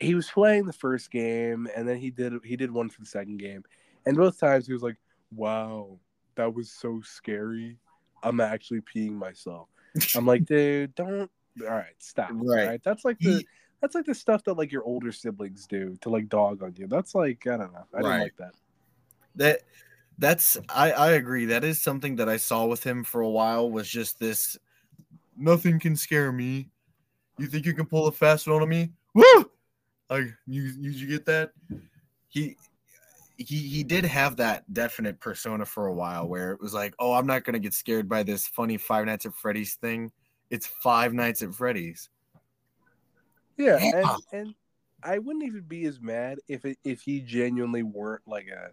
[0.00, 3.06] He was playing the first game and then he did he did one for the
[3.06, 3.62] second game
[4.04, 4.96] and both times he was like
[5.34, 5.98] wow
[6.36, 7.78] that was so scary.
[8.22, 9.68] I'm actually peeing myself.
[10.14, 11.30] I'm like dude don't
[11.62, 12.66] all right stop all Right.
[12.66, 12.80] right?
[12.84, 13.48] That's like the He-
[13.80, 16.86] that's like the stuff that like your older siblings do to like dog on you
[16.86, 18.54] that's like i don't know i didn't like that
[19.36, 19.60] that
[20.18, 21.46] that's I I agree.
[21.46, 24.56] That is something that I saw with him for a while was just this
[25.36, 26.70] nothing can scare me.
[27.38, 28.92] You think you can pull a fast one on me?
[29.14, 29.50] Woo!
[30.08, 31.52] Like you you, you get that?
[32.28, 32.56] He
[33.36, 37.12] he he did have that definite persona for a while where it was like, oh,
[37.12, 40.10] I'm not gonna get scared by this funny Five Nights at Freddy's thing.
[40.48, 42.08] It's Five Nights at Freddy's.
[43.56, 44.00] Yeah Yeah.
[44.00, 44.54] and and
[45.02, 48.70] I wouldn't even be as mad if it, if he genuinely weren't like a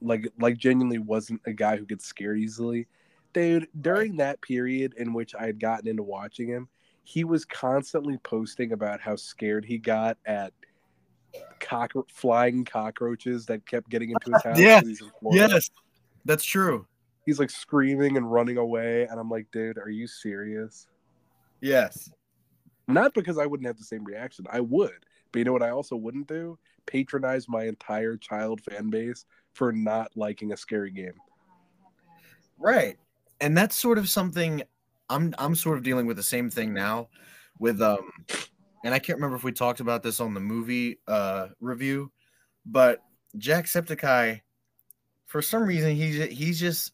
[0.00, 2.86] like like genuinely wasn't a guy who gets scared easily.
[3.32, 6.68] Dude, during that period in which I had gotten into watching him,
[7.02, 10.52] he was constantly posting about how scared he got at
[11.60, 14.58] cockro- flying cockroaches that kept getting into his house.
[14.58, 14.80] Yeah.
[14.80, 15.48] 'cause he's in Florida.
[15.54, 15.70] Yes,
[16.24, 16.86] that's true.
[17.26, 20.86] He's like screaming and running away, and I'm like, dude, are you serious?
[21.60, 22.10] Yes.
[22.86, 24.46] Not because I wouldn't have the same reaction.
[24.50, 25.06] I would.
[25.32, 26.58] But you know what I also wouldn't do?
[26.86, 31.14] Patronize my entire child fan base for not liking a scary game.
[32.58, 32.96] Right.
[33.40, 34.62] And that's sort of something
[35.10, 37.08] I'm I'm sort of dealing with the same thing now
[37.58, 38.10] with um
[38.84, 42.12] and I can't remember if we talked about this on the movie uh review,
[42.64, 43.02] but
[43.38, 44.40] Jacksepticeye
[45.26, 46.92] for some reason he's he's just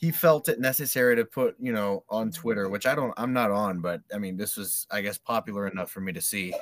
[0.00, 3.50] he felt it necessary to put, you know, on Twitter, which I don't I'm not
[3.50, 6.54] on, but I mean this was I guess popular enough for me to see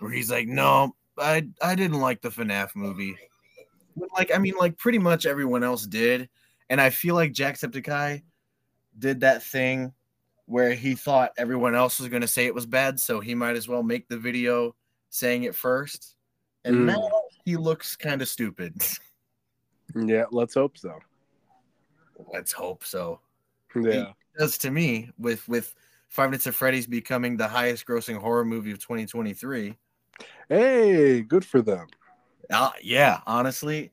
[0.00, 3.16] where he's like, "No, I I didn't like the FNAF movie."
[4.16, 6.28] Like I mean like pretty much everyone else did,
[6.68, 8.22] and I feel like Jacksepticeye
[8.98, 9.92] did that thing
[10.46, 13.54] where he thought everyone else was going to say it was bad, so he might
[13.54, 14.74] as well make the video
[15.10, 16.16] saying it first.
[16.64, 16.86] And Mm.
[16.86, 17.10] now
[17.44, 18.74] he looks kind of stupid.
[19.96, 21.00] Yeah, let's hope so.
[22.32, 23.20] Let's hope so.
[23.74, 24.12] Yeah.
[24.38, 25.74] Does to me with with
[26.08, 29.76] Five Nights at Freddy's becoming the highest grossing horror movie of 2023.
[30.48, 31.86] Hey, good for them.
[32.50, 33.92] Uh, yeah, honestly,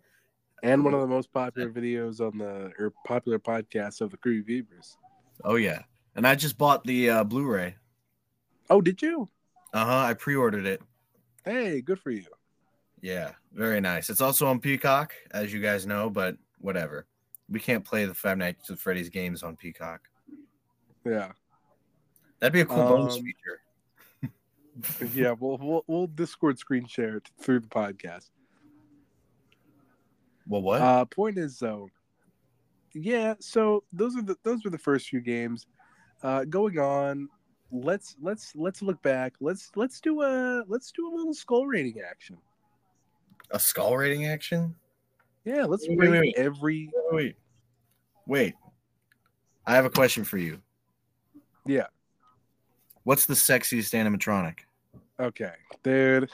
[0.63, 4.61] And one of the most popular videos on the or popular podcasts of the Creepy
[4.61, 4.97] Peepers.
[5.43, 5.83] oh yeah.
[6.15, 7.75] And I just bought the uh, Blu-ray.
[8.71, 9.27] Oh, did you?
[9.73, 10.05] Uh huh.
[10.09, 10.81] I pre-ordered it.
[11.45, 12.25] Hey, good for you.
[13.01, 14.09] Yeah, very nice.
[14.09, 17.05] It's also on Peacock, as you guys know, but whatever.
[17.49, 20.01] We can't play the Five Nights at Freddy's games on Peacock.
[21.05, 21.31] Yeah.
[22.39, 23.61] That'd be a cool bonus Um, feature.
[25.15, 28.29] Yeah, we'll we'll, we'll Discord screen share it through the podcast.
[30.47, 30.81] Well, what?
[30.81, 31.89] Uh point is though,
[32.93, 35.65] yeah, so those are the those were the first few games.
[36.21, 37.27] Uh going on,
[37.71, 39.33] let's let's let's look back.
[39.39, 42.37] Let's let's do a let's do a little skull rating action.
[43.49, 44.75] a skull rating action?
[45.47, 46.35] Yeah, let's Wait, wait, wait.
[46.35, 47.35] every Wait, wait,
[48.25, 48.53] wait.
[49.65, 50.59] I have a question for you.
[51.65, 51.87] yeah.
[53.03, 54.59] What's the sexiest animatronic?
[55.17, 56.29] Okay, dude.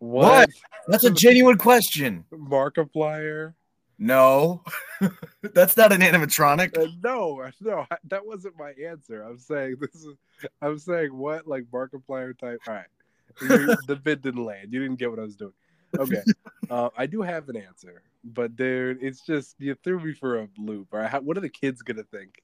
[0.00, 0.48] What?
[0.48, 0.50] What?
[0.88, 2.24] That's a genuine question.
[2.32, 3.54] Markiplier?
[4.00, 4.64] No,
[5.54, 6.76] that's not an animatronic.
[6.76, 9.22] Uh, no, no, that wasn't my answer.
[9.22, 10.16] I'm saying this is.
[10.60, 12.58] I'm saying what like Markiplier type.
[12.66, 14.72] All right, the bid didn't land.
[14.72, 15.52] You didn't get what I was doing.
[15.96, 16.22] Okay,
[16.70, 20.48] uh, I do have an answer, but dude, it's just you threw me for a
[20.58, 20.88] loop.
[20.92, 22.42] Right, How, what are the kids gonna think?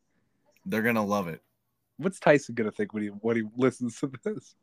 [0.65, 1.43] They're gonna love it.
[1.99, 4.55] What's Tyson gonna think when he when he listens to this?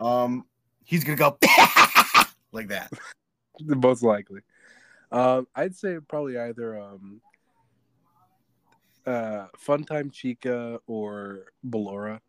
[0.00, 0.44] Um,
[0.84, 1.38] he's gonna go
[2.52, 2.92] like that.
[3.60, 4.40] Most likely.
[5.12, 7.20] Um, I'd say probably either um,
[9.06, 12.20] uh, Funtime Chica or Ballora.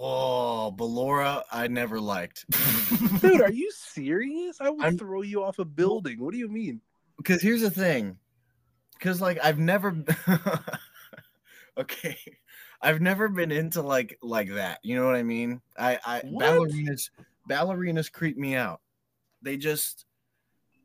[0.00, 2.44] Oh, Ballora, I never liked.
[3.20, 4.60] Dude, are you serious?
[4.60, 6.20] I would I'm- throw you off a building.
[6.20, 6.80] What do you mean?
[7.16, 8.16] because here's the thing
[8.94, 9.92] because like i've never
[11.78, 12.16] okay
[12.80, 16.44] i've never been into like like that you know what i mean i i What?
[16.44, 17.10] ballerinas
[17.50, 18.80] ballerinas creep me out
[19.42, 20.06] they just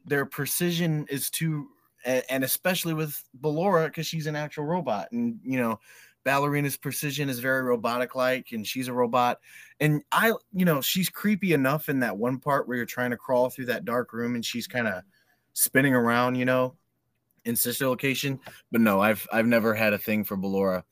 [0.06, 1.68] their precision is too
[2.04, 5.80] a- and especially with Ballora because she's an actual robot and you know
[6.24, 9.40] ballerina's precision is very robotic like and she's a robot
[9.80, 13.18] and i you know she's creepy enough in that one part where you're trying to
[13.18, 15.04] crawl through that dark room and she's kind of
[15.54, 16.76] spinning around you know
[17.46, 18.40] in sister location
[18.72, 20.84] but no i've i've never had a thing for Ballora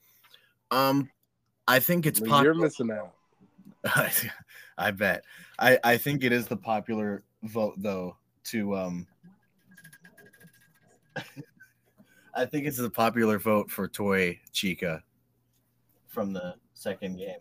[0.70, 1.10] um
[1.68, 3.14] i think it's Well, You're missing out.
[4.78, 5.24] I bet.
[5.60, 8.16] I I think it is the popular vote though
[8.46, 9.08] to um
[12.34, 15.04] I think it's the popular vote for Toy Chica
[16.12, 17.40] from the second game.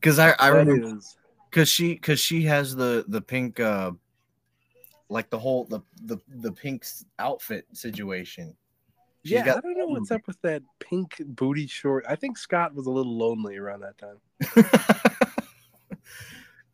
[0.00, 1.00] Cuz I I remember
[1.50, 3.92] cuz she cuz she has the the pink uh
[5.08, 6.84] like the whole the the the pink
[7.18, 8.56] outfit situation.
[9.24, 12.04] She's yeah, got- I don't know what's up with that pink booty short.
[12.08, 14.18] I think Scott was a little lonely around that time.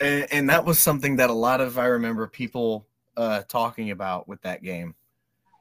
[0.00, 4.28] and, and that was something that a lot of I remember people uh talking about
[4.28, 4.94] with that game.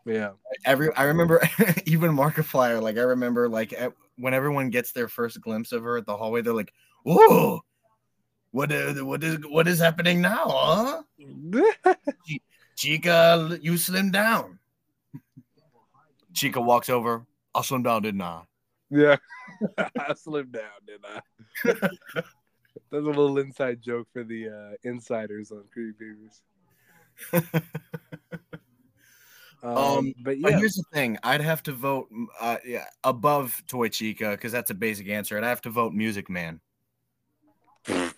[0.06, 0.32] Yeah.
[0.66, 1.48] every I remember
[1.86, 5.98] even Markiplier, like I remember like at, when everyone gets their first glimpse of her
[5.98, 7.62] at the hallway, they're like, "Whoa,
[8.52, 11.04] what is what is what is happening now, huh?
[12.76, 14.60] Chica, you slim down."
[16.34, 17.26] Chica walks over.
[17.56, 18.42] I slimmed down, didn't I?
[18.90, 19.16] yeah.
[19.78, 21.22] I slimmed down, didn't I?
[22.92, 26.42] That's a little inside joke for the uh, insiders on Creepy Peepers.
[29.62, 32.08] Um, Um, but But here's the thing: I'd have to vote
[32.40, 35.38] uh, yeah, above Toy Chica because that's a basic answer.
[35.38, 36.60] I'd have to vote Music Man.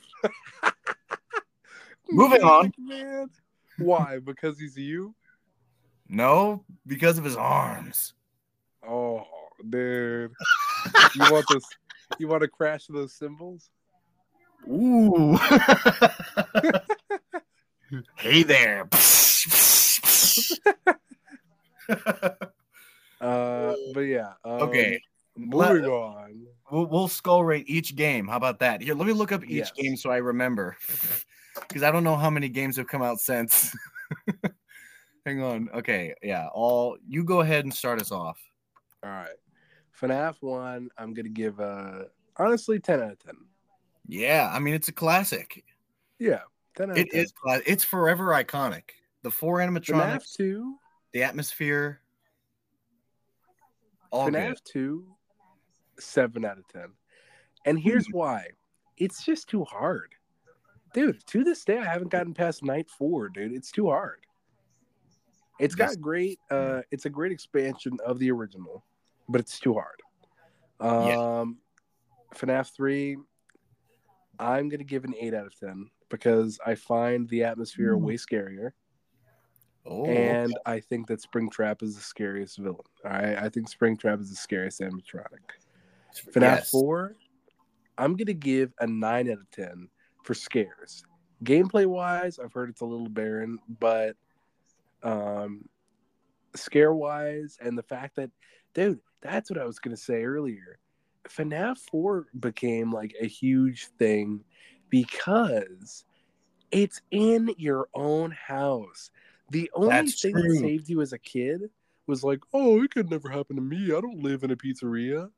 [2.11, 2.71] moving on.
[2.77, 3.29] Man.
[3.77, 4.19] Why?
[4.19, 5.15] Because he's you?
[6.07, 8.13] No, because of his arms.
[8.87, 9.25] Oh,
[9.67, 10.31] dude.
[11.15, 11.63] you want this?
[12.19, 13.69] You want to crash those cymbals?
[14.67, 15.37] Ooh.
[18.17, 18.87] hey there.
[23.21, 24.33] Uh, but yeah.
[24.43, 24.99] Um, okay,
[25.37, 26.47] Moving on.
[26.71, 28.27] we'll, we'll skull rate each game.
[28.27, 28.81] How about that?
[28.81, 29.71] Here, let me look up each Yes.
[29.73, 30.75] game so I remember,
[31.67, 33.75] because I don't know how many games have come out since.
[35.27, 35.69] Hang on.
[35.71, 36.47] Okay, yeah.
[36.51, 38.39] All you go ahead and start us off.
[39.03, 39.29] All right.
[40.01, 42.05] FNAF one, I'm gonna give uh
[42.37, 43.35] honestly ten out of ten.
[44.07, 45.63] Yeah, I mean it's a classic.
[46.17, 46.39] Yeah,
[46.75, 47.21] ten out of It 10.
[47.21, 47.33] is.
[47.67, 48.83] It's forever iconic.
[49.21, 50.79] The four FNAF animatronics, two.
[51.13, 52.01] The atmosphere,
[54.11, 54.59] all FNAF good.
[54.65, 55.07] two,
[55.99, 56.89] seven out of ten.
[57.65, 58.47] And here's why.
[58.97, 60.13] It's just too hard.
[60.93, 63.53] Dude, to this day I haven't gotten past night four, dude.
[63.53, 64.19] It's too hard.
[65.59, 68.83] It's got great uh it's a great expansion of the original,
[69.29, 70.01] but it's too hard.
[70.81, 71.39] Yeah.
[71.41, 71.57] Um
[72.35, 73.17] FNAF 3,
[74.39, 77.97] I'm gonna give an eight out of ten because I find the atmosphere Ooh.
[77.97, 78.71] way scarier.
[79.85, 82.77] Oh, and I think that Springtrap is the scariest villain.
[83.03, 85.39] All right, I think Springtrap is the scariest animatronic.
[86.15, 86.69] FNAF yes.
[86.69, 87.15] 4,
[87.97, 89.87] I'm gonna give a nine out of ten
[90.23, 91.03] for scares.
[91.43, 94.15] Gameplay wise, I've heard it's a little barren, but
[95.03, 95.67] um,
[96.55, 98.29] scare wise, and the fact that,
[98.73, 100.77] dude, that's what I was gonna say earlier.
[101.27, 104.43] FNAF 4 became like a huge thing
[104.89, 106.05] because
[106.71, 109.11] it's in your own house.
[109.51, 110.41] The only That's thing true.
[110.55, 111.69] that saved you as a kid
[112.07, 113.87] was like, oh, it could never happen to me.
[113.87, 115.29] I don't live in a pizzeria.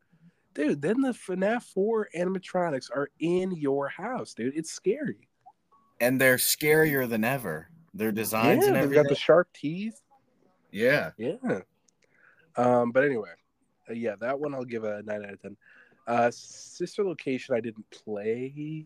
[0.54, 4.56] Dude, then the FNAF 4 animatronics are in your house, dude.
[4.56, 5.28] It's scary.
[6.00, 7.70] and they're scarier than ever.
[7.96, 9.04] Their designs yeah, and they've everything.
[9.04, 10.00] got the sharp teeth.
[10.72, 11.12] yeah.
[11.18, 11.62] Yeah.
[12.56, 13.30] Um, but anyway,
[13.90, 15.58] uh, yeah, that one I'll give a nine out of ten.
[16.08, 18.86] Uh, Sister Location I didn't play,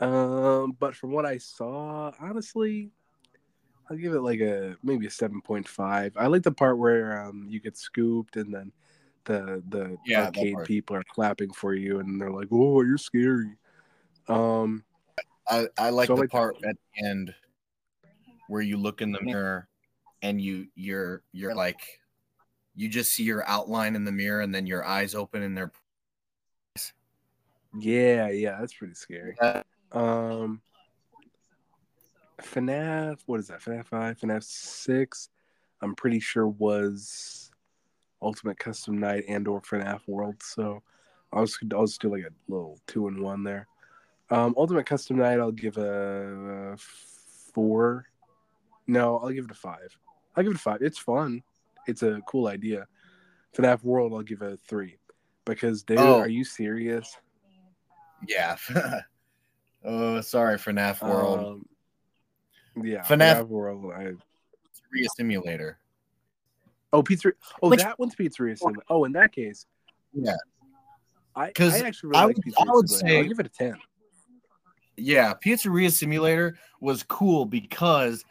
[0.00, 2.90] um, but from what I saw, honestly,
[3.90, 6.16] I'll give it like a maybe a seven point five.
[6.16, 8.72] I like the part where um you get scooped and then
[9.24, 13.56] the the Yeah, arcade people are clapping for you and they're like, "Oh, you're scary."
[14.28, 14.84] Um,
[15.48, 17.34] I, I like So, the like- part at the end
[18.48, 19.68] where you look in the mirror
[20.22, 21.80] and you you're you're like
[22.76, 25.72] you just see your outline in the mirror and then your eyes open and they're
[27.78, 29.36] yeah, yeah, that's pretty scary.
[29.92, 30.60] Um,
[32.44, 33.60] FNAF, what is that?
[33.60, 35.28] FNAF 5, FNAF 6,
[35.82, 37.50] I'm pretty sure was
[38.22, 40.36] Ultimate Custom Night and or FNAF World.
[40.42, 40.82] So
[41.32, 43.66] I'll just, I'll just do like a little two and one there.
[44.30, 46.76] Um, Ultimate Custom Night, I'll give a,
[47.54, 48.06] four.
[48.86, 49.96] No, I'll give it a five.
[50.36, 50.82] I'll give it a five.
[50.82, 51.42] It's fun.
[51.86, 52.86] It's a cool idea.
[53.56, 54.98] FNAF World, I'll give it a three.
[55.44, 56.20] Because dude, Oh.
[56.20, 57.16] are you serious?
[58.28, 58.56] yeah.
[59.84, 61.38] oh, sorry for NAF World.
[61.38, 61.66] Um,
[62.76, 63.92] yeah, FNAF- FNAF World.
[63.92, 64.12] I,
[64.94, 65.78] Pizzeria Simulator.
[66.92, 67.32] oh, pizza.
[67.62, 68.76] Oh, Which- that one's Pizzeria Sim.
[68.88, 69.66] Oh, in that case,
[70.12, 70.36] Yeah.
[71.36, 73.16] I, 'Cause I actually really I like would- Pizzeria I would Simulator.
[73.18, 73.76] I'll say- give it a ten.
[74.96, 78.24] Yeah, Pizzeria Simulator was cool because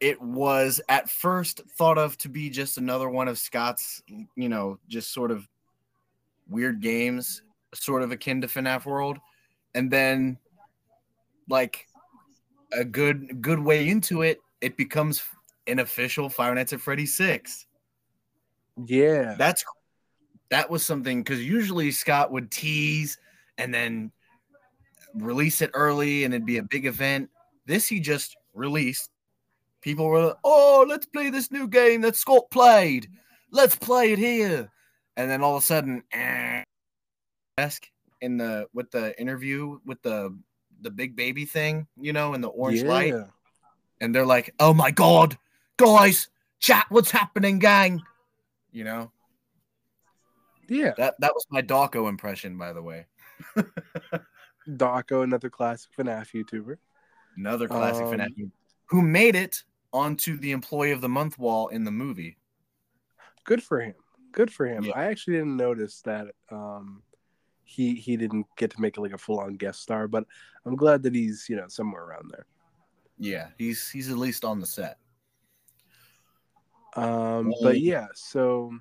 [0.00, 4.02] it was at first thought of to be just another one of Scott's,
[4.36, 5.48] you know, just sort of
[6.48, 7.42] weird games,
[7.74, 9.18] sort of akin to FNAF World.
[9.74, 10.38] And then
[11.48, 11.88] like
[12.74, 15.22] a good good way into it, it becomes
[15.66, 17.66] an official Five Nights at Freddy's 6.
[18.86, 19.64] Yeah, That's
[20.50, 23.18] that was something because usually Scott would tease
[23.58, 24.12] and then
[25.14, 27.30] release it early and it'd be a big event.
[27.66, 29.10] This he just released.
[29.80, 33.08] People were like, oh, let's play this new game that Scott played.
[33.50, 34.70] Let's play it here.
[35.16, 36.62] And then all of a sudden, eh,
[37.56, 37.88] desk
[38.20, 40.36] in the with the interview with the
[40.84, 43.14] the big baby thing, you know, in the orange light.
[44.00, 45.36] And they're like, oh my god,
[45.76, 46.28] guys,
[46.60, 48.02] chat, what's happening, gang?
[48.70, 49.10] You know?
[50.68, 53.06] Yeah, That that was my Dawko impression, by the way.
[54.68, 56.76] Dawko, another classic FNAF YouTuber.
[57.36, 58.50] Another classic Um, FNAF
[58.86, 59.62] who made it
[59.92, 62.38] onto the Employee of the Month wall in the movie.
[63.44, 63.94] Good for him.
[64.32, 64.84] Good for him.
[64.84, 64.92] Yeah.
[64.96, 67.02] I actually didn't notice that um,
[67.64, 70.24] he he didn't get to make like a full on guest star, but
[70.64, 72.46] I'm glad that he's you know somewhere around there.
[73.18, 74.98] Yeah, he's he's at least on the set.
[76.96, 78.72] Um, but yeah, so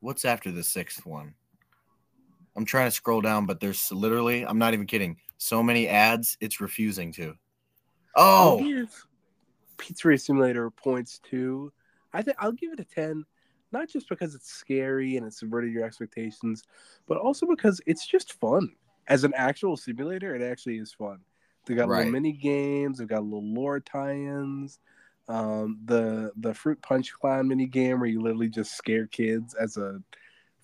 [0.00, 1.34] what's after the sixth one?
[2.56, 6.38] I'm trying to scroll down, but there's literally, I'm not even kidding, so many ads,
[6.40, 7.34] it's refusing to.
[8.16, 8.86] Oh,
[9.76, 11.70] Pizzeria Simulator points to.
[12.14, 13.24] I think I'll give it a 10,
[13.72, 16.62] not just because it's scary and it's subverted your expectations,
[17.06, 18.70] but also because it's just fun.
[19.08, 21.18] As an actual simulator, it actually is fun.
[21.66, 21.98] They got right.
[21.98, 24.78] little mini games, they've got little lore tie-ins.
[25.28, 29.76] Um, the the fruit punch clown mini game where you literally just scare kids as
[29.76, 30.00] a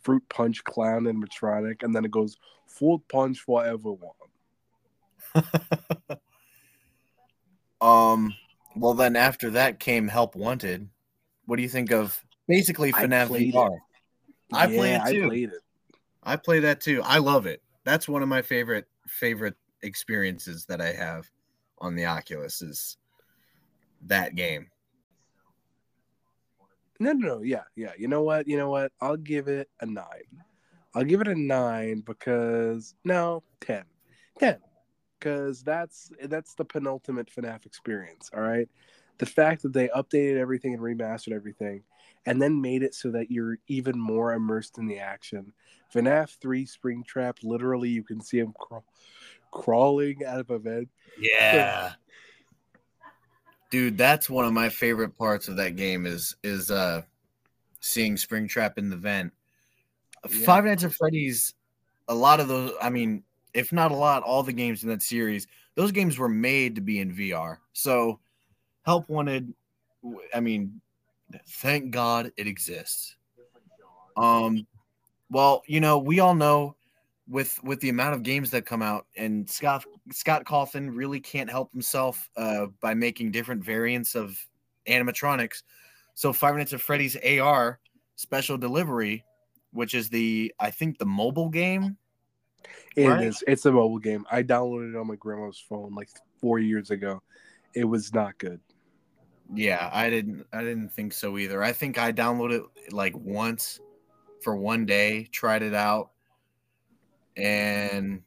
[0.02, 2.36] fruit punch clown animatronic, and then it goes
[2.66, 4.12] full punch for everyone.
[7.80, 8.34] um.
[8.74, 10.88] Well, then after that came Help Wanted.
[11.44, 13.78] What do you think of basically FNAF I VR?
[14.52, 15.24] I yeah, play it too.
[15.24, 15.62] I played it.
[16.22, 17.02] I play that too.
[17.04, 17.62] I love it.
[17.84, 21.28] That's one of my favorite favorite experiences that I have
[21.78, 22.96] on the Oculus is
[24.06, 24.68] that game.
[27.00, 27.42] No, no, no.
[27.42, 27.92] Yeah, yeah.
[27.98, 28.46] You know what?
[28.46, 28.92] You know what?
[29.00, 30.44] I'll give it a nine.
[30.94, 33.84] I'll give it a nine because no, ten.
[34.38, 34.58] Ten.
[35.18, 38.30] Because that's that's the penultimate FNAF experience.
[38.34, 38.68] All right.
[39.18, 41.82] The fact that they updated everything and remastered everything
[42.26, 45.52] and then made it so that you're even more immersed in the action.
[45.94, 48.84] FNAF 3 Springtrap, literally, you can see him crawl,
[49.50, 50.88] crawling out of a vent.
[51.18, 51.92] Yeah.
[53.70, 57.02] Dude, that's one of my favorite parts of that game is is uh
[57.80, 59.32] seeing Springtrap in the vent.
[60.28, 60.46] Yeah.
[60.46, 61.54] Five Nights at Freddy's,
[62.08, 65.02] a lot of those, I mean, if not a lot, all the games in that
[65.02, 67.58] series, those games were made to be in VR.
[67.72, 68.20] So
[68.82, 69.52] Help Wanted,
[70.34, 70.80] I mean,
[71.48, 73.16] thank God it exists.
[74.16, 74.66] Um,
[75.30, 76.76] well, you know, we all know
[77.28, 81.50] with with the amount of games that come out, and Scott Scott Cawthon really can't
[81.50, 84.38] help himself uh, by making different variants of
[84.86, 85.62] animatronics.
[86.14, 87.80] So Five Nights at Freddy's AR
[88.16, 89.24] Special Delivery,
[89.72, 91.96] which is the I think the mobile game.
[92.94, 93.24] It right?
[93.24, 93.42] is.
[93.46, 94.26] It's a mobile game.
[94.30, 96.10] I downloaded it on my grandma's phone like
[96.40, 97.22] four years ago.
[97.74, 98.60] It was not good.
[99.54, 100.46] Yeah, I didn't.
[100.52, 101.62] I didn't think so either.
[101.62, 103.80] I think I downloaded it like once
[104.42, 106.10] for one day, tried it out,
[107.36, 108.22] and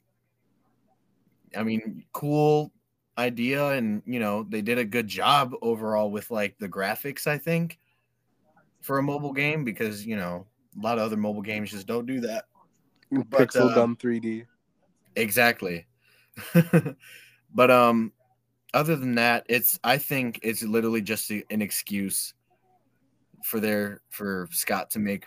[1.56, 2.72] I mean, cool
[3.18, 7.28] idea, and you know, they did a good job overall with like the graphics.
[7.28, 7.80] I think
[8.82, 10.46] for a mobile game because you know
[10.78, 12.46] a lot of other mobile games just don't do that.
[13.12, 14.46] But, Pixel uh, dumb 3D.
[15.16, 15.88] Exactly.
[17.54, 18.12] but um
[18.76, 22.34] other than that, it's I think it's literally just an excuse
[23.44, 25.26] for their for Scott to make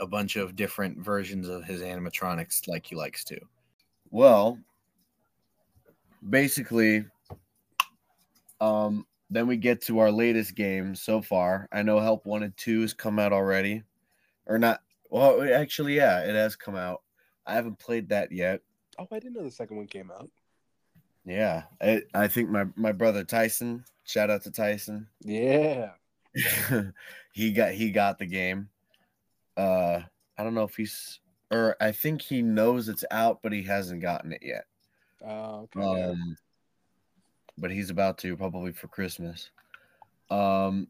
[0.00, 3.38] a bunch of different versions of his animatronics like he likes to.
[4.10, 4.58] Well,
[6.28, 7.04] basically,
[8.60, 11.68] um, then we get to our latest game so far.
[11.70, 13.82] I know Help Wanted 2 has come out already.
[14.46, 14.80] Or not.
[15.10, 17.02] Well, actually, yeah, it has come out.
[17.46, 18.60] I haven't played that yet.
[18.98, 20.30] Oh, I didn't know the second one came out.
[21.24, 23.84] Yeah, I, I think my my brother Tyson.
[24.04, 25.06] Shout out to Tyson.
[25.20, 25.90] Yeah,
[27.32, 28.68] he got he got the game.
[29.56, 30.00] Uh,
[30.36, 34.02] I don't know if he's or I think he knows it's out, but he hasn't
[34.02, 34.64] gotten it yet.
[35.26, 36.02] Oh, okay.
[36.02, 36.36] Um,
[37.56, 39.50] but he's about to probably for Christmas.
[40.30, 40.88] Um,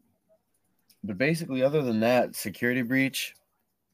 [1.03, 3.35] but basically, other than that, security breach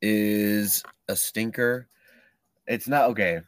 [0.01, 1.87] is a stinker.
[2.67, 3.41] It's not okay.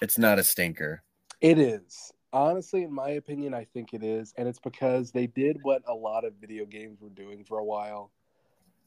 [0.00, 1.02] It's not a stinker.
[1.40, 2.12] It is.
[2.32, 5.94] Honestly, in my opinion, I think it is, and it's because they did what a
[5.94, 8.12] lot of video games were doing for a while,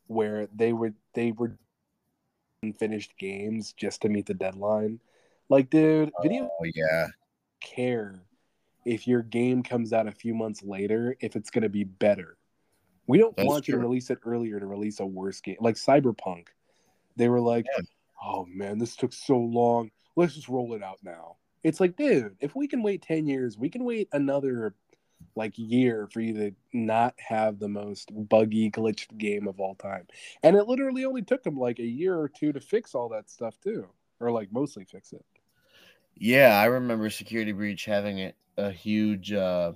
[0.07, 1.57] where they were they were
[2.61, 4.99] unfinished games just to meet the deadline.
[5.49, 7.07] Like, dude, video oh, yeah
[7.63, 8.21] care
[8.85, 12.37] if your game comes out a few months later if it's going to be better.
[13.07, 13.75] We don't That's want true.
[13.75, 16.47] you to release it earlier to release a worse game like Cyberpunk.
[17.15, 17.83] They were like, yeah.
[18.23, 19.91] "Oh man, this took so long.
[20.15, 23.57] Let's just roll it out now." It's like, dude, if we can wait 10 years,
[23.57, 24.75] we can wait another
[25.35, 30.05] like year for you to not have the most buggy glitched game of all time.
[30.43, 33.29] And it literally only took them like a year or two to fix all that
[33.29, 33.87] stuff too,
[34.19, 35.25] or like mostly fix it.
[36.15, 39.73] Yeah, I remember Security Breach having a, a huge uh,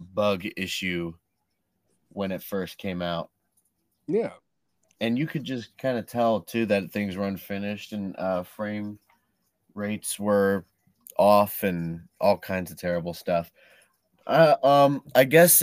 [0.00, 1.12] bug issue
[2.10, 3.30] when it first came out.
[4.06, 4.32] Yeah.
[5.00, 8.98] And you could just kind of tell too that things were unfinished and uh, frame
[9.74, 10.64] rates were
[11.18, 13.50] off and all kinds of terrible stuff.
[14.26, 15.62] Uh, um, I guess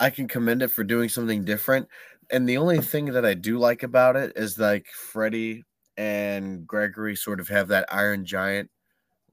[0.00, 1.88] I can commend it for doing something different.
[2.30, 5.64] And the only thing that I do like about it is like Freddy
[5.96, 8.70] and Gregory sort of have that Iron Giant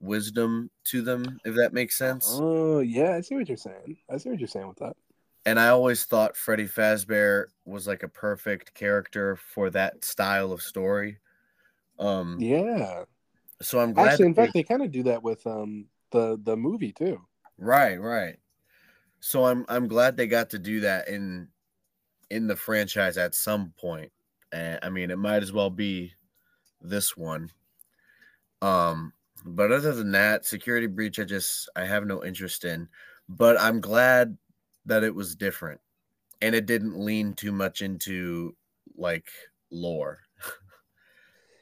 [0.02, 2.28] wisdom to them, if that makes sense.
[2.30, 3.98] Oh yeah, I see what you're saying.
[4.10, 4.96] I see what you're saying with that.
[5.46, 10.62] And I always thought Freddy Fazbear was like a perfect character for that style of
[10.62, 11.18] story.
[11.98, 13.06] Um, Yeah,
[13.62, 14.10] so I'm glad.
[14.10, 17.22] actually, in they- fact, they kind of do that with um the the movie too.
[17.58, 18.38] Right, right.
[19.20, 21.50] So I'm I'm glad they got to do that in
[22.30, 24.12] in the franchise at some point.
[24.52, 26.14] And I mean, it might as well be
[26.82, 27.52] this one.
[28.62, 29.14] Um,
[29.46, 32.88] but other than that, security breach, I just I have no interest in.
[33.28, 34.38] But I'm glad
[34.86, 35.80] that it was different,
[36.42, 38.56] and it didn't lean too much into
[38.96, 39.28] like
[39.70, 40.20] lore.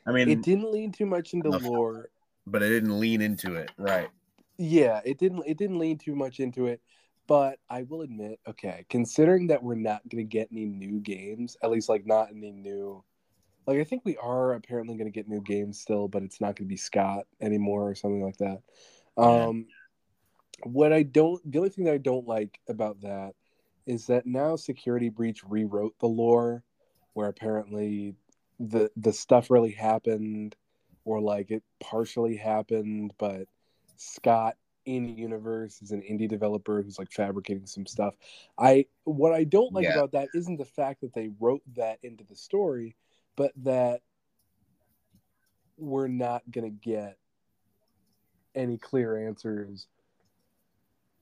[0.07, 1.63] I mean, It didn't lean too much into Enough.
[1.63, 2.09] lore.
[2.45, 4.09] but it didn't lean into it, right?
[4.57, 6.81] Yeah, it didn't it didn't lean too much into it.
[7.27, 11.69] But I will admit, okay, considering that we're not gonna get any new games, at
[11.69, 13.03] least like not any new
[13.67, 16.69] like I think we are apparently gonna get new games still, but it's not gonna
[16.69, 18.61] be Scott anymore or something like that.
[19.17, 19.23] Yeah.
[19.47, 19.67] Um
[20.63, 23.33] what I don't the only thing that I don't like about that
[23.85, 26.63] is that now Security Breach rewrote the lore
[27.13, 28.15] where apparently
[28.59, 30.55] the the stuff really happened
[31.05, 33.47] or like it partially happened, but
[33.97, 34.55] Scott
[34.85, 38.15] in universe is an indie developer who's like fabricating some stuff.
[38.57, 39.91] I what I don't like Yeah.
[39.91, 42.95] about that isn't the fact that they wrote that into the story,
[43.35, 44.01] but that
[45.77, 47.17] we're not gonna get
[48.55, 49.87] any clear answers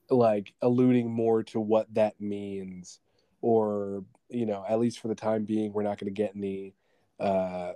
[0.09, 2.99] like alluding more to what that means
[3.41, 6.73] or you know at least for the time being we're not going to get any
[7.19, 7.73] uh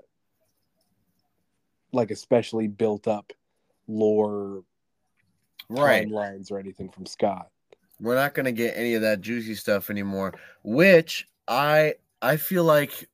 [1.91, 3.33] like especially built up
[3.87, 4.63] lore
[5.67, 6.07] Right.
[6.07, 7.49] timelines or anything from scott
[7.99, 10.33] we're not going to get any of that juicy stuff anymore
[10.63, 13.07] which i i feel like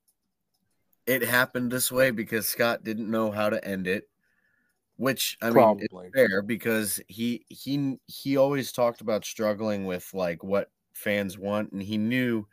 [1.06, 4.08] it happened this way because scott didn't know how to end it
[4.96, 10.08] which i mean it's probably fair because he he he always talked about struggling with
[10.14, 12.46] like what fans want and he knew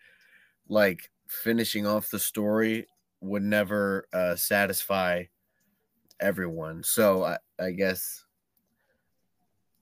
[0.68, 2.88] like finishing off the story
[3.24, 5.24] would never uh satisfy
[6.20, 8.26] everyone so i i guess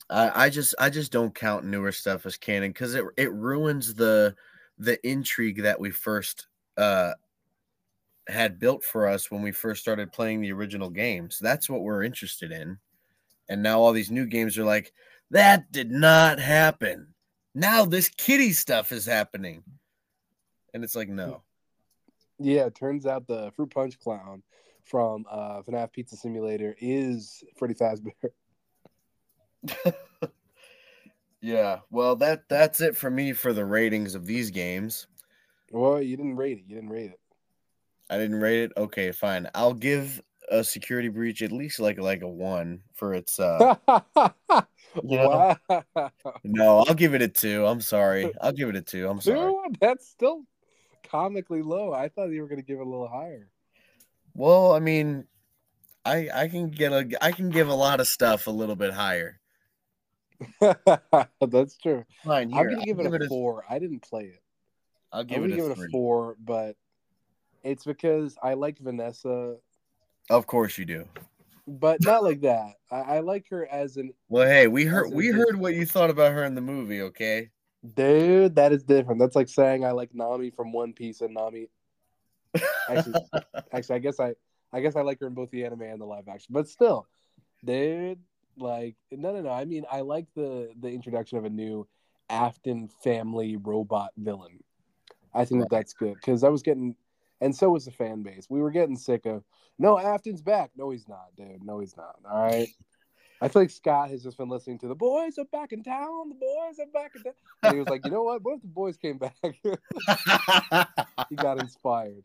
[0.09, 3.93] I, I just I just don't count newer stuff as canon because it it ruins
[3.93, 4.35] the
[4.77, 7.13] the intrigue that we first uh
[8.27, 11.39] had built for us when we first started playing the original games.
[11.39, 12.77] That's what we're interested in.
[13.49, 14.93] And now all these new games are like,
[15.31, 17.13] that did not happen.
[17.55, 19.63] Now this kitty stuff is happening.
[20.73, 21.43] And it's like, no.
[22.41, 24.43] Yeah it turns out the fruit punch clown
[24.83, 28.11] from uh FNAF Pizza Simulator is Freddy Fazbear.
[31.41, 31.79] yeah.
[31.89, 35.07] Well, that that's it for me for the ratings of these games.
[35.71, 36.63] Well, you didn't rate it.
[36.67, 37.19] You didn't rate it.
[38.09, 38.71] I didn't rate it.
[38.75, 39.49] Okay, fine.
[39.55, 43.75] I'll give a security breach at least like like a one for its uh.
[45.05, 45.55] Yeah.
[45.65, 46.11] wow.
[46.43, 47.65] no, I'll give it a two.
[47.65, 48.29] I'm sorry.
[48.41, 49.07] I'll give it a two.
[49.07, 49.53] I'm sorry.
[49.69, 50.43] Dude, that's still
[51.03, 51.93] comically low.
[51.93, 53.49] I thought you were going to give it a little higher.
[54.33, 55.25] Well, I mean,
[56.05, 58.93] I I can get a I can give a lot of stuff a little bit
[58.93, 59.39] higher.
[60.59, 62.03] that's true.
[62.23, 63.63] Fine, I'm going to I'll give it a a- four.
[63.69, 64.41] I didn't play it.
[65.11, 66.75] I'll I'm give it a give it a four, but
[67.63, 69.57] it's because I like Vanessa,
[70.29, 71.07] Of course you do.
[71.67, 72.75] but not like that.
[72.89, 76.09] I, I like her as an Well, hey, we heard we heard what you thought
[76.09, 77.01] about her in the movie.
[77.01, 77.49] Okay.
[77.93, 78.55] Dude.
[78.55, 79.19] That is different.
[79.19, 81.69] That's like saying I like Nami from One Piece and Nami.
[82.89, 83.21] Actually,
[83.73, 84.35] actually, I guess I,
[84.73, 86.53] I guess I like her in both the anime and the live action.
[86.53, 87.07] But still,
[87.63, 88.19] dude,
[88.57, 89.49] like no, no, no.
[89.49, 91.87] I mean, I like the the introduction of a new
[92.29, 94.63] Afton family robot villain.
[95.33, 96.95] I think that that's good because I was getting,
[97.39, 98.47] and so was the fan base.
[98.49, 99.43] We were getting sick of
[99.79, 100.71] no Afton's back.
[100.75, 101.63] No, he's not, dude.
[101.63, 102.15] No, he's not.
[102.29, 102.67] All right.
[103.43, 106.29] I feel like Scott has just been listening to the boys are back in town.
[106.29, 107.33] The boys are back in town.
[107.63, 108.43] And he was like, you know what?
[108.43, 109.35] What if the boys came back?
[111.29, 112.23] he got inspired.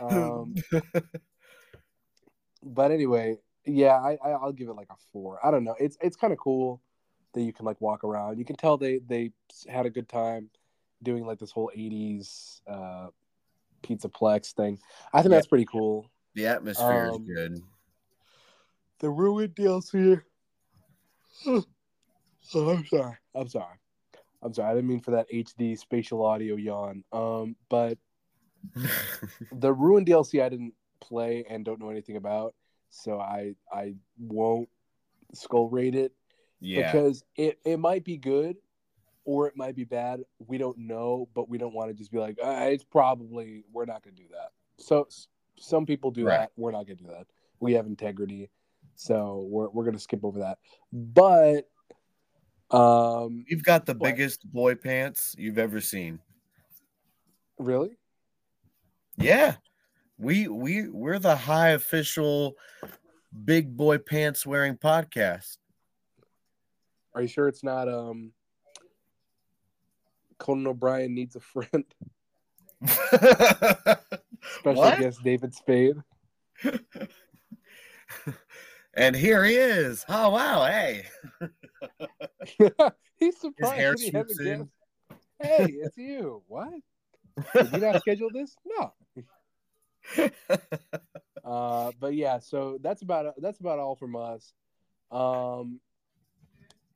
[0.00, 0.54] Um,
[2.62, 5.38] but anyway, yeah, I, I I'll give it like a four.
[5.44, 5.76] I don't know.
[5.78, 6.80] It's it's kind of cool
[7.34, 8.38] that you can like walk around.
[8.38, 9.32] You can tell they they
[9.68, 10.48] had a good time
[11.02, 13.08] doing like this whole '80s uh,
[13.82, 14.78] Pizzaplex thing.
[15.12, 15.36] I think Yeah.
[15.38, 16.10] that's pretty cool.
[16.34, 17.62] the atmosphere Um, is good.
[19.02, 20.22] The ruined DLC.
[21.46, 21.64] oh,
[22.54, 23.16] I'm sorry.
[23.34, 23.76] I'm sorry.
[24.42, 24.70] I'm sorry.
[24.70, 27.04] I didn't mean for that HD spatial audio yawn.
[27.12, 27.98] Um, but
[29.52, 32.54] the ruined DLC I didn't play and don't know anything about,
[32.90, 34.68] so I I won't
[35.34, 36.12] skull rate it
[36.60, 36.92] yeah.
[36.92, 38.56] because it it might be good
[39.24, 40.20] or it might be bad.
[40.46, 43.84] We don't know, but we don't want to just be like, ah, it's probably we're
[43.84, 44.50] not gonna do that.
[44.78, 45.08] So
[45.58, 46.38] some people do Right.
[46.38, 46.52] that.
[46.56, 47.26] We're not gonna do that.
[47.60, 48.50] We have integrity,
[49.02, 50.58] so we're we're gonna skip over that.
[50.92, 51.68] But
[52.70, 54.02] um, You've got the What?
[54.14, 56.20] biggest boy pants you've ever seen.
[57.58, 57.96] really,
[59.16, 59.56] Yeah.
[60.18, 62.54] We we we're the high official
[63.44, 65.58] big boy pants wearing podcast.
[67.14, 68.32] are you sure it's not um?
[70.38, 71.84] Conan O'Brien needs a friend.
[72.86, 73.96] Special
[74.74, 74.98] What?
[74.98, 75.96] guest David Spade.
[78.94, 80.04] and here he is.
[80.08, 81.04] Oh wow, hey.
[83.18, 84.68] He's His surprised hair he in.
[85.40, 86.42] Hey, it's you.
[86.46, 86.72] What?
[87.54, 88.54] Did you not schedule this?
[88.64, 88.92] No.
[91.44, 94.52] Uh, but yeah, so that's about that's about all from us.
[95.10, 95.80] Um,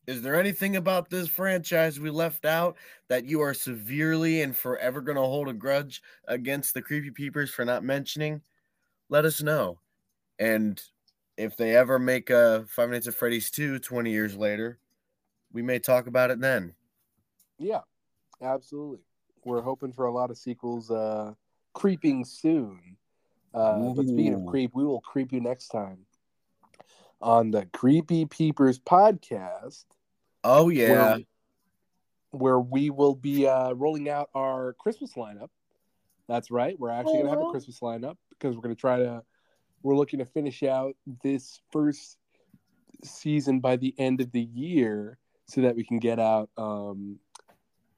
[0.06, 2.77] Is there anything about this franchise we left out
[3.09, 7.51] that you are severely and forever going to hold a grudge against the Creepy Peepers
[7.51, 8.40] for not mentioning?
[9.09, 9.81] Let us know.
[10.39, 10.81] And
[11.36, 14.78] if they ever make a Five Nights at Freddy's 2 20 years later,
[15.52, 16.74] we may talk about it then.
[17.58, 17.80] yeah,
[18.42, 19.00] absolutely.
[19.44, 21.34] We're hoping for a lot of sequels uh,
[21.72, 22.96] creeping soon.
[23.54, 25.98] Uh, but speaking of creep, we will creep you next time
[27.22, 29.84] on the Creepy Peepers podcast.
[30.44, 30.90] Oh, yeah.
[30.90, 31.18] where,
[32.30, 35.48] where we will be uh, rolling out our Christmas lineup.
[36.28, 36.78] That's right.
[36.78, 39.22] We're actually going to have a Christmas lineup because we're going to try to.
[39.86, 42.18] We're looking to finish out this first
[43.04, 46.50] season by the end of the year, so that we can get out.
[46.56, 47.20] Um,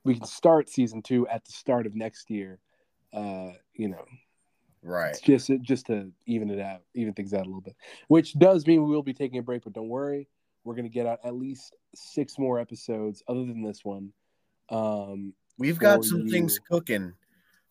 [0.05, 2.59] we can start season two at the start of next year.
[3.11, 4.05] Uh, you know,
[4.83, 5.13] Right.
[5.13, 7.75] it's just just to even it out, even things out a little bit.
[8.09, 10.29] Which does mean we will be taking a break, but don't worry,
[10.65, 14.13] we're gonna get out at least six more episodes other than this one.
[14.69, 17.15] Um, We've got some things cooking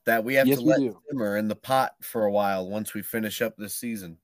[0.07, 0.97] that we have Yes, to we let do.
[1.09, 4.17] simmer in the pot for a while once we finish up this season.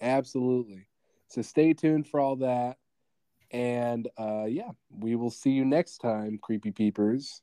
[0.00, 0.86] absolutely.
[1.28, 2.76] So stay tuned for all that.
[3.50, 7.42] And uh, yeah, we will see you next time, creepy peepers.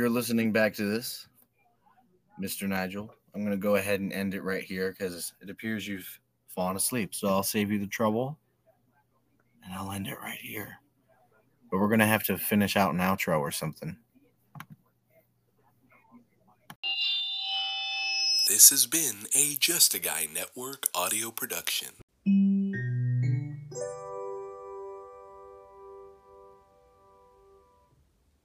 [0.00, 1.28] You're listening back to this,
[2.42, 2.66] Mr.
[2.66, 6.08] Nigel, I'm going to go ahead and end it right here because it appears you've
[6.48, 7.14] fallen asleep.
[7.14, 8.38] So I'll save you the trouble
[9.62, 10.78] and I'll end it right here.
[11.70, 13.94] But we're going to have to finish out an outro or something.
[18.48, 21.88] This has been a Just a Guy Network audio production.